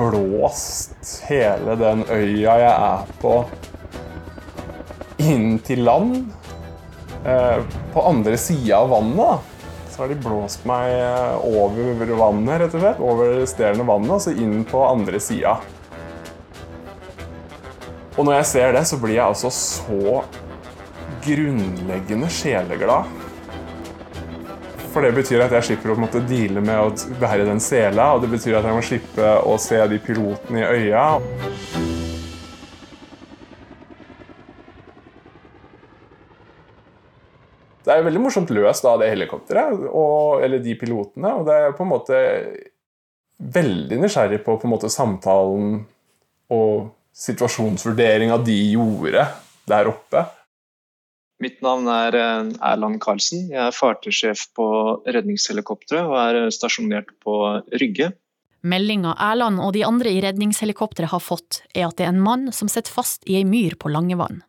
blåst 0.01 1.13
hele 1.29 1.77
den 1.77 2.01
øya 2.09 2.57
jeg 2.63 2.73
er 2.73 3.13
på, 3.21 3.35
inn 5.29 5.61
til 5.61 5.85
land. 5.85 6.19
Eh, 7.21 7.63
på 7.93 8.09
andre 8.15 8.37
sida 8.39 8.81
av 8.81 8.93
vannet 8.95 9.55
så 9.99 10.05
har 10.05 10.13
de 10.13 10.15
blåst 10.23 10.61
meg 10.63 10.93
eh, 10.95 11.41
over 11.43 12.11
vannet, 12.15 12.61
rett 12.61 12.75
og 12.77 12.79
slett. 12.85 12.99
Over 13.03 13.33
det 13.33 13.41
resterende 13.41 13.83
vannet, 13.83 14.13
og 14.15 14.21
så 14.23 14.31
inn 14.31 14.61
på 14.63 14.79
andre 14.87 15.19
sida. 15.19 15.57
Og 18.15 18.23
når 18.23 18.37
jeg 18.37 18.47
ser 18.47 18.71
det, 18.77 18.85
så 18.87 19.01
blir 19.01 19.17
jeg 19.17 19.25
altså 19.25 19.51
så 19.51 20.21
grunnleggende 21.25 22.31
sjeleglad. 22.31 23.11
For 24.93 25.03
det 25.03 25.11
betyr 25.19 25.43
at 25.49 25.59
jeg 25.59 25.73
slipper 25.73 25.91
å 25.91 25.99
måtte 25.99 26.23
deale 26.31 26.63
med 26.63 26.79
å 26.79 27.19
bære 27.19 27.51
den 27.51 27.59
sela, 27.59 28.13
og 28.15 28.23
det 28.23 28.31
betyr 28.37 28.61
at 28.61 28.71
jeg 28.71 28.79
må 28.79 28.87
slippe 28.93 29.35
å 29.43 29.59
se 29.59 29.83
de 29.83 29.99
pilotene 30.07 30.63
i 30.63 30.87
øya. 30.87 31.88
Det 37.85 37.93
er 37.93 38.05
veldig 38.05 38.21
morsomt 38.21 38.51
løst 38.53 38.85
av 38.87 38.99
det 39.01 39.09
helikopteret, 39.13 39.85
og, 39.87 40.43
eller 40.43 40.61
de 40.63 40.75
pilotene. 40.79 41.31
Og 41.39 41.47
det 41.47 41.55
er 41.55 41.75
på 41.77 41.85
en 41.85 41.93
måte 41.93 42.19
veldig 43.39 44.01
nysgjerrig 44.01 44.41
på, 44.43 44.57
på 44.59 44.67
en 44.67 44.73
måte 44.73 44.91
samtalen 44.91 45.77
og 46.51 46.89
situasjonsvurderinga 47.15 48.39
de 48.43 48.57
gjorde 48.73 49.25
der 49.69 49.89
oppe. 49.91 50.25
Mitt 51.39 51.61
navn 51.63 51.87
er 51.87 52.15
eh, 52.19 52.49
Erland 52.67 52.99
Karlsen. 53.03 53.45
Jeg 53.53 53.61
er 53.69 53.75
fartøysjef 53.75 54.49
på 54.57 54.65
redningshelikopteret 55.07 56.09
og 56.09 56.17
er 56.19 56.49
stasjonert 56.51 57.13
på 57.23 57.35
Rygge. 57.79 58.11
Meldinga 58.67 59.13
Erland 59.23 59.61
og 59.63 59.71
de 59.77 59.85
andre 59.87 60.11
i 60.11 60.19
redningshelikopteret 60.23 61.13
har 61.13 61.23
fått, 61.23 61.61
er 61.71 61.87
at 61.87 61.95
det 61.95 62.09
er 62.09 62.11
en 62.11 62.23
mann 62.25 62.49
som 62.55 62.67
sitter 62.67 62.91
fast 62.91 63.23
i 63.23 63.37
ei 63.39 63.45
myr 63.47 63.77
på 63.79 63.91
Langevann. 63.91 64.41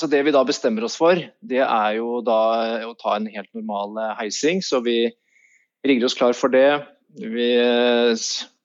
Så 0.00 0.08
Det 0.08 0.22
vi 0.24 0.32
da 0.32 0.40
bestemmer 0.48 0.86
oss 0.86 0.96
for, 0.96 1.18
det 1.44 1.60
er 1.60 1.96
jo 1.98 2.22
da 2.24 2.40
å 2.88 2.94
ta 2.96 3.18
en 3.18 3.28
helt 3.28 3.50
normal 3.52 3.98
eh, 4.00 4.14
heising. 4.22 4.62
Så 4.64 4.80
vi 4.84 5.10
rigger 5.84 6.08
oss 6.08 6.16
klar 6.16 6.32
for 6.36 6.52
det. 6.52 6.80
Vi 7.20 7.50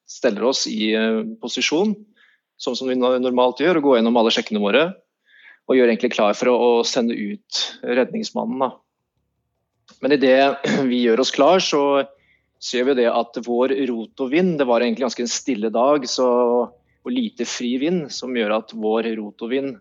steller 0.07 0.45
oss 0.47 0.63
i 0.69 0.93
posisjon, 1.41 1.95
sånn 2.61 2.77
som 2.77 2.87
vi 2.87 2.95
normalt 2.95 3.59
gjør, 3.59 3.81
og 3.81 3.87
går 3.89 3.97
gjennom 3.99 4.19
alle 4.21 4.31
sjekkene 4.31 4.63
våre 4.63 4.85
og 5.65 5.77
gjør 5.77 5.89
egentlig 5.89 6.13
klar 6.13 6.35
for 6.37 6.51
å 6.51 6.67
sende 6.85 7.15
ut 7.17 7.61
redningsmannen. 7.81 8.61
Da. 8.61 9.95
Men 10.03 10.15
idet 10.17 10.65
vi 10.91 11.01
gjør 11.05 11.23
oss 11.25 11.33
klar, 11.33 11.63
så 11.63 12.05
ser 12.61 12.87
vi 12.89 12.97
det 13.01 13.09
at 13.11 13.37
vår 13.45 13.73
rotovind 13.89 14.55
Det 14.59 14.65
var 14.65 14.81
egentlig 14.81 15.05
ganske 15.05 15.25
en 15.25 15.31
stille 15.31 15.69
dag, 15.73 16.05
så 16.09 16.27
og 17.05 17.13
lite 17.13 17.45
fri 17.45 17.75
vind, 17.77 18.07
som 18.09 18.33
gjør 18.33 18.55
at 18.55 18.71
vår 18.73 19.11
rotovind 19.19 19.75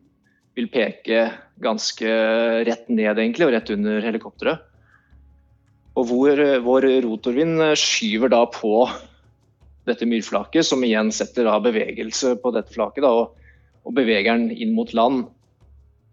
vil 0.59 0.67
peke 0.69 1.23
ganske 1.63 2.15
rett 2.67 2.89
ned 2.91 3.19
egentlig, 3.19 3.47
og 3.47 3.55
rett 3.55 3.73
under 3.75 4.05
helikopteret. 4.05 4.71
Og 5.95 6.09
hvor 6.11 6.41
vår 6.65 6.89
rotorvind 7.05 7.63
skyver 7.79 8.33
da 8.33 8.43
på 8.51 8.89
dette 9.89 10.09
myrflaket, 10.09 10.67
som 10.67 10.83
igjen 10.85 11.13
setter 11.15 11.47
da 11.47 11.59
bevegelse 11.63 12.35
på 12.43 12.53
dette 12.57 12.75
flaket 12.75 13.05
da, 13.05 13.13
og, 13.13 13.55
og, 13.85 13.95
beveger 13.97 14.33
den 14.33 14.51
inn 14.51 14.75
mot 14.77 14.91
land. 14.97 15.27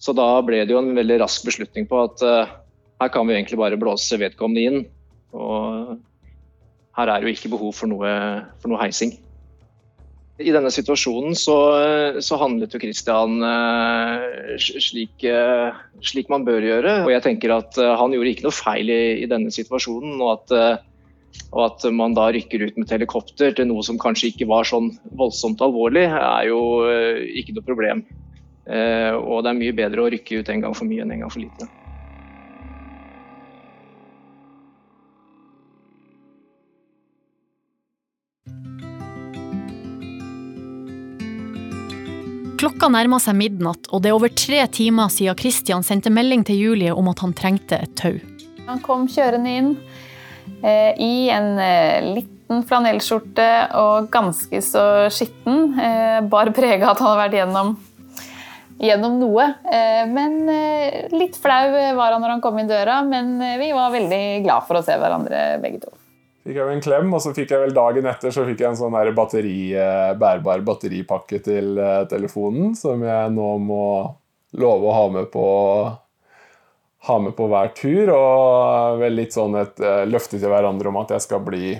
Så 0.01 0.13
da 0.17 0.27
ble 0.45 0.63
det 0.65 0.75
jo 0.75 0.82
en 0.82 0.95
veldig 0.97 1.21
rask 1.23 1.45
beslutning 1.47 1.88
på 1.89 2.04
at 2.04 2.23
uh, 2.25 2.54
her 3.01 3.12
kan 3.13 3.27
vi 3.30 3.38
egentlig 3.38 3.60
bare 3.62 3.80
blåse 3.80 4.19
vedkommende 4.21 4.65
inn. 4.67 4.80
Og 5.34 5.97
her 6.97 7.13
er 7.13 7.23
jo 7.23 7.32
ikke 7.32 7.54
behov 7.54 7.73
for 7.77 7.89
noe, 7.89 8.12
for 8.62 8.73
noe 8.73 8.82
heising. 8.82 9.15
I 10.41 10.54
denne 10.54 10.71
situasjonen 10.73 11.36
så, 11.38 11.58
så 12.23 12.39
handlet 12.41 12.73
jo 12.73 12.82
Christian 12.82 13.41
uh, 13.45 14.56
slik, 14.60 15.25
uh, 15.27 15.75
slik, 16.04 16.32
man 16.34 16.45
bør 16.47 16.63
gjøre. 16.65 16.95
Og 17.06 17.12
jeg 17.13 17.25
tenker 17.25 17.54
at 17.56 17.77
han 17.77 18.15
gjorde 18.15 18.34
ikke 18.34 18.47
noe 18.47 18.56
feil 18.56 18.89
i, 18.91 19.01
i 19.23 19.30
denne 19.30 19.54
situasjonen. 19.54 20.17
og 20.21 20.34
at 20.39 20.82
og 21.51 21.62
at 21.65 21.86
man 21.95 22.15
da 22.15 22.30
rykker 22.32 22.63
ut 22.63 22.77
med 22.80 22.88
et 22.88 22.95
helikopter 22.95 23.56
til 23.56 23.67
noe 23.67 23.84
som 23.84 23.99
kanskje 23.99 24.32
ikke 24.32 24.47
var 24.51 24.67
sånn 24.67 24.91
voldsomt 25.19 25.63
alvorlig, 25.63 26.06
er 26.08 26.47
jo 26.47 26.62
eh, 26.88 27.23
ikke 27.41 27.58
noe 27.58 27.67
problem. 27.67 28.06
Eh, 28.67 29.12
og 29.15 29.43
det 29.43 29.51
er 29.51 29.60
mye 29.60 29.75
bedre 29.75 30.06
å 30.06 30.12
rykke 30.13 30.41
ut 30.41 30.51
en 30.54 30.65
gang 30.67 30.77
for 30.77 30.88
mye 30.88 31.04
enn 31.04 31.15
en 31.15 31.25
gang 31.25 31.34
for 31.34 31.43
lite. 31.43 31.67
Klokka 42.62 42.91
nærmer 42.93 43.17
seg 43.24 43.39
midnatt, 43.39 43.89
og 43.89 44.04
det 44.04 44.12
er 44.12 44.19
over 44.19 44.30
tre 44.38 44.62
timer 44.69 45.10
siden 45.10 45.38
Christian 45.39 45.82
sendte 45.82 46.13
melding 46.13 46.45
til 46.45 46.60
Julie 46.62 46.93
om 46.93 47.10
at 47.10 47.24
han 47.26 47.34
trengte 47.34 47.82
et 47.82 47.95
tau. 47.97 48.19
Han 48.67 48.84
kom 48.86 49.08
kjørende 49.10 49.56
inn 49.58 49.71
Eh, 50.63 51.02
i 51.02 51.30
en 51.30 51.60
eh, 51.60 52.04
liten 52.15 52.62
flanellskjorte 52.67 53.47
og 53.80 54.12
ganske 54.13 54.62
så 54.65 54.84
skitten. 55.13 55.74
Eh, 55.80 56.19
bar 56.30 56.52
preg 56.56 56.84
at 56.84 57.02
han 57.02 57.08
hadde 57.08 57.21
vært 57.24 57.38
gjennom, 57.39 57.71
gjennom 58.82 59.17
noe. 59.21 59.47
Men 60.12 60.38
litt 61.13 61.38
flau 61.41 61.74
var 61.97 62.13
han 62.13 62.21
når 62.21 62.36
han 62.36 62.43
kom 62.43 62.60
inn 62.62 62.69
døra, 62.69 63.02
men 63.06 63.36
vi 63.62 63.71
var 63.78 63.93
veldig 63.93 64.24
glad 64.45 64.69
for 64.69 64.80
å 64.80 64.86
se 64.86 64.97
hverandre 64.97 65.43
begge 65.63 65.84
to. 65.86 66.01
Fikk 66.41 66.58
jeg 66.58 66.73
en 66.73 66.82
klem, 66.82 67.12
og 67.13 67.21
så 67.21 67.36
fikk 67.38 67.51
jeg 67.54 67.62
vel 67.67 67.75
dagen 67.75 68.08
etter 68.10 68.34
så 68.34 68.45
fikk 68.47 68.63
jeg 68.63 68.71
en 68.71 68.80
sånn 68.80 68.95
batteri, 69.13 69.75
bærbar 70.17 70.63
batteripakke 70.65 71.38
til 71.45 71.77
telefonen, 72.10 72.71
som 72.75 73.04
jeg 73.06 73.34
nå 73.36 73.49
må 73.62 73.84
love 74.58 74.89
å 74.89 74.95
ha 74.95 75.04
med 75.13 75.30
på 75.34 75.45
ha 77.01 77.19
med 77.19 77.34
på 77.38 77.47
hver 77.49 77.71
tur, 77.77 78.12
og 78.13 78.99
vel 79.01 79.15
litt 79.17 79.34
sånn 79.34 79.58
et 79.58 79.80
uh, 79.82 80.04
løfte 80.06 80.38
til 80.38 80.51
hverandre 80.51 80.91
om 80.91 80.99
at 81.01 81.15
jeg 81.15 81.30
skal 81.30 81.45
bli 81.45 81.77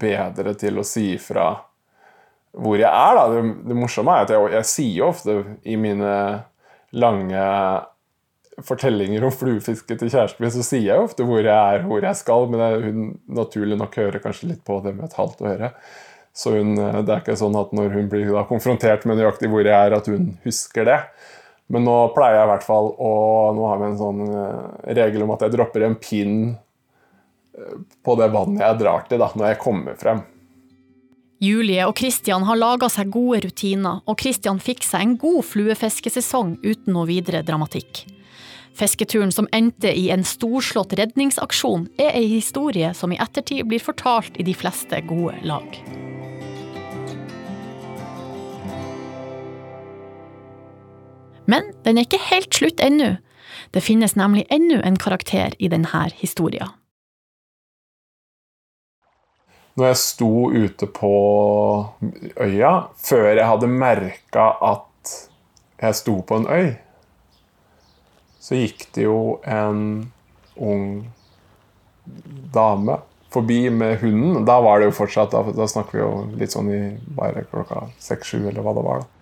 bedre 0.00 0.54
til 0.56 0.80
å 0.80 0.82
si 0.88 1.10
ifra 1.18 1.50
hvor 2.56 2.78
jeg 2.80 2.88
er. 2.88 3.18
Da. 3.18 3.24
Det, 3.28 3.42
det 3.68 3.76
morsomme 3.76 4.14
er 4.14 4.24
at 4.24 4.30
jeg, 4.32 4.52
jeg 4.54 4.68
sier 4.70 5.08
ofte 5.10 5.34
i 5.68 5.76
mine 5.76 6.12
lange 6.96 7.42
fortellinger 8.62 9.24
om 9.26 9.32
fluefiske 9.34 9.96
til 9.98 10.10
kjæresten 10.12 10.44
min, 10.44 10.52
så 10.54 10.64
sier 10.66 10.88
jeg 10.92 11.04
ofte 11.04 11.26
hvor 11.26 11.42
jeg 11.42 11.54
er, 11.54 11.84
hvor 11.88 12.04
jeg 12.04 12.20
skal, 12.20 12.48
men 12.52 12.82
hun 12.84 13.06
naturlig 13.40 13.78
nok 13.80 13.96
hører 13.98 14.22
kanskje 14.22 14.52
litt 14.52 14.64
på 14.66 14.78
det 14.84 14.94
med 14.96 15.08
et 15.08 15.16
halvt 15.18 15.42
øre. 15.50 15.72
Så 16.34 16.56
hun, 16.56 16.74
eh, 16.78 17.00
det 17.06 17.14
er 17.14 17.22
ikke 17.22 17.38
sånn 17.38 17.56
at 17.58 17.72
når 17.76 17.94
hun 17.94 18.10
blir 18.10 18.34
konfrontert 18.50 19.06
med 19.06 19.20
nøyaktig 19.20 19.50
hvor 19.52 19.62
jeg 19.62 19.74
er, 19.74 19.94
at 19.94 20.10
hun 20.10 20.32
husker 20.46 20.88
det. 20.88 21.00
Men 21.72 21.86
nå 21.86 21.96
pleier 22.16 22.40
jeg 22.40 22.46
i 22.46 22.52
hvert 22.52 22.66
fall 22.66 22.90
å 23.00 23.12
Nå 23.56 23.64
har 23.70 23.78
vi 23.80 23.86
en 23.88 24.00
sånn 24.00 24.22
eh, 24.26 24.92
regel 24.98 25.24
om 25.24 25.32
at 25.34 25.46
jeg 25.46 25.54
dropper 25.54 25.86
en 25.86 25.96
pinn 25.96 26.38
eh, 26.50 27.76
på 28.04 28.16
det 28.20 28.30
vannet 28.34 28.64
jeg 28.66 28.80
drar 28.82 29.06
til, 29.08 29.22
da, 29.22 29.30
når 29.34 29.52
jeg 29.52 29.60
kommer 29.62 29.98
frem. 30.00 30.24
Julie 31.44 31.84
og 31.84 31.96
Kristian 31.98 32.44
har 32.48 32.56
laga 32.56 32.88
seg 32.92 33.10
gode 33.12 33.42
rutiner, 33.44 34.02
og 34.08 34.18
Kristian 34.20 34.60
fikk 34.62 34.84
seg 34.86 35.02
en 35.04 35.16
god 35.20 35.42
fluefiskesesong 35.44 36.58
uten 36.64 36.94
noe 36.94 37.08
videre 37.10 37.42
dramatikk. 37.46 38.04
Fisketuren 38.74 39.32
som 39.32 39.46
endte 39.52 39.92
i 39.94 40.08
en 40.10 40.24
storslått 40.26 40.96
redningsaksjon, 40.98 41.86
er 41.94 42.10
ei 42.18 42.26
historie 42.26 42.90
som 42.98 43.12
i 43.14 43.18
ettertid 43.22 43.68
blir 43.70 43.78
fortalt 43.78 44.34
i 44.34 44.46
de 44.46 44.54
fleste 44.54 44.98
gode 45.06 45.38
lag. 45.46 45.78
Men 51.46 51.70
den 51.84 52.00
er 52.00 52.08
ikke 52.08 52.22
helt 52.32 52.54
slutt 52.56 52.82
ennå. 52.82 53.14
Det 53.70 53.84
finnes 53.84 54.16
nemlig 54.18 54.46
ennå 54.50 54.80
en 54.82 54.98
karakter 54.98 55.54
i 55.58 55.70
denne 55.70 56.08
historien. 56.18 56.74
Når 59.74 59.90
jeg 59.90 59.98
sto 60.02 60.32
ute 60.50 60.86
på 60.86 61.14
øya, 62.42 62.74
før 62.98 63.28
jeg 63.34 63.46
hadde 63.46 63.70
merka 63.70 64.50
at 64.62 65.14
jeg 65.82 65.98
sto 65.98 66.20
på 66.26 66.42
en 66.42 66.46
øy, 66.46 66.74
så 68.44 68.58
gikk 68.58 68.86
det 68.92 69.06
jo 69.06 69.38
en 69.48 70.12
ung 70.60 70.88
dame 72.52 72.98
forbi 73.32 73.70
med 73.72 73.98
hunden. 74.02 74.44
Da 74.44 74.58
var 74.60 74.78
det 74.78 74.90
jo 74.90 74.98
fortsatt, 75.00 75.32
da, 75.32 75.42
da 75.56 75.66
snakker 75.70 75.96
vi 75.96 76.02
jo 76.02 76.10
litt 76.38 76.52
sånn 76.52 76.68
i 76.70 76.80
bare 77.16 77.46
klokka 77.48 77.86
seks-sju, 78.04 78.42
eller 78.50 78.60
hva 78.62 78.74
det 78.76 78.84
var. 78.84 79.00
da. 79.00 79.14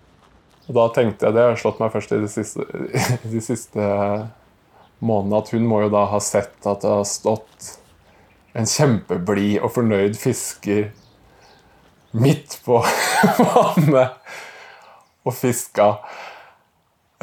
Og 0.67 0.75
da 0.77 0.87
tenkte 0.95 1.27
jeg, 1.27 1.35
det 1.37 1.47
har 1.47 1.59
slått 1.59 1.79
meg 1.79 1.95
først 1.95 2.13
i 2.15 2.19
de 2.23 2.29
siste, 2.31 2.67
de 3.35 3.43
siste 3.43 3.87
månedene, 5.03 5.39
at 5.39 5.55
hun 5.55 5.71
må 5.71 5.81
jo 5.85 5.93
da 5.95 6.03
ha 6.11 6.19
sett 6.23 6.67
at 6.67 6.83
det 6.83 6.91
har 6.91 7.07
stått 7.07 7.71
en 8.53 8.69
kjempeblid 8.69 9.63
og 9.63 9.73
fornøyd 9.79 10.19
fisker 10.19 10.91
midt 12.13 12.59
på 12.67 12.83
vannet 13.55 14.19
og 15.23 15.35
fiska. 15.35 15.89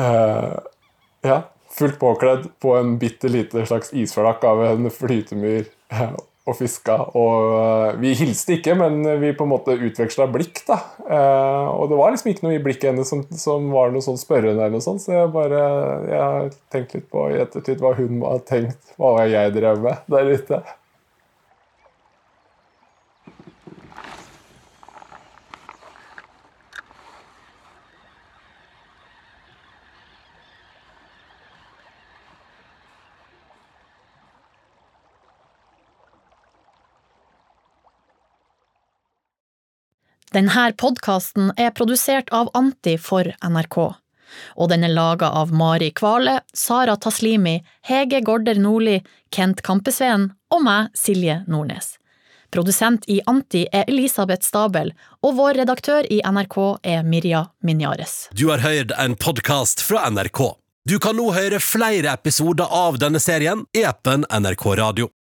Uh, 0.01 0.57
ja, 1.25 1.43
fullt 1.71 1.99
påkledd 2.01 2.49
på 2.63 2.75
en 2.79 2.97
bitte 2.99 3.31
lite 3.31 3.67
slags 3.67 3.93
isflak 3.95 4.45
av 4.45 4.65
en 4.67 4.91
flytemyr 4.91 5.69
og 6.49 6.57
fiska. 6.59 6.97
Og 7.19 7.55
eh, 7.61 8.01
vi 8.03 8.15
hilste 8.19 8.57
ikke, 8.57 8.75
men 8.79 9.03
vi 9.23 9.33
på 9.37 9.47
en 9.47 9.53
måte 9.53 9.77
utveksla 9.77 10.27
blikk. 10.33 10.63
da. 10.69 10.81
Eh, 11.05 11.69
og 11.71 11.91
det 11.93 12.01
var 12.01 12.15
liksom 12.15 12.33
ikke 12.33 12.47
noe 12.47 12.57
i 12.59 12.63
blikket 12.65 12.91
hennes 12.91 13.11
som, 13.13 13.23
som, 13.31 13.71
var 13.75 13.95
noe 13.95 14.05
sånn 14.05 14.21
spørrende, 14.21 14.59
eller 14.59 14.79
noe 14.79 14.85
sånt, 14.85 15.05
så 15.05 15.15
jeg 15.15 15.33
bare 15.35 15.63
jeg 16.09 16.21
har 16.21 16.53
tenkt 16.73 16.97
litt 16.97 17.09
på 17.13 17.29
i 17.31 17.41
ettertid 17.45 17.83
hva 17.83 17.95
hun 17.99 18.23
har 18.27 18.45
tenkt, 18.49 18.95
hva 19.01 19.17
jeg 19.31 19.57
drev 19.57 19.83
med 19.87 20.11
der 20.11 20.35
ute. 20.35 20.63
Denne 40.31 40.73
podkasten 40.79 41.51
er 41.59 41.73
produsert 41.75 42.29
av 42.31 42.53
Anti 42.55 42.95
for 43.03 43.27
NRK, 43.43 43.79
og 44.63 44.69
den 44.71 44.87
er 44.87 44.93
laga 44.95 45.33
av 45.35 45.51
Mari 45.51 45.89
Kvale, 45.91 46.37
Sara 46.55 46.95
Taslimi, 46.95 47.57
Hege 47.83 48.21
Gorder 48.23 48.61
Nordli, 48.63 49.01
Kent 49.35 49.65
Kampesveen 49.67 50.29
og 50.55 50.63
meg, 50.63 50.95
Silje 50.95 51.41
Nordnes. 51.51 51.97
Produsent 52.55 53.11
i 53.11 53.19
Anti 53.31 53.65
er 53.75 53.91
Elisabeth 53.91 54.47
Stabel, 54.47 54.93
og 55.27 55.35
vår 55.39 55.63
redaktør 55.65 56.07
i 56.07 56.23
NRK 56.23 56.59
er 56.95 57.03
Mirja 57.03 57.45
Minjares. 57.67 58.29
Du 58.31 58.53
har 58.55 58.63
hørt 58.63 58.95
en 59.03 59.19
podkast 59.19 59.83
fra 59.83 60.07
NRK. 60.15 60.45
Du 60.87 60.99
kan 61.03 61.19
nå 61.19 61.33
høre 61.35 61.59
flere 61.59 62.15
episoder 62.15 62.71
av 62.71 63.03
denne 63.03 63.19
serien 63.23 63.67
i 63.75 63.83
appen 63.87 64.27
NRK 64.31 64.67
Radio. 64.79 65.11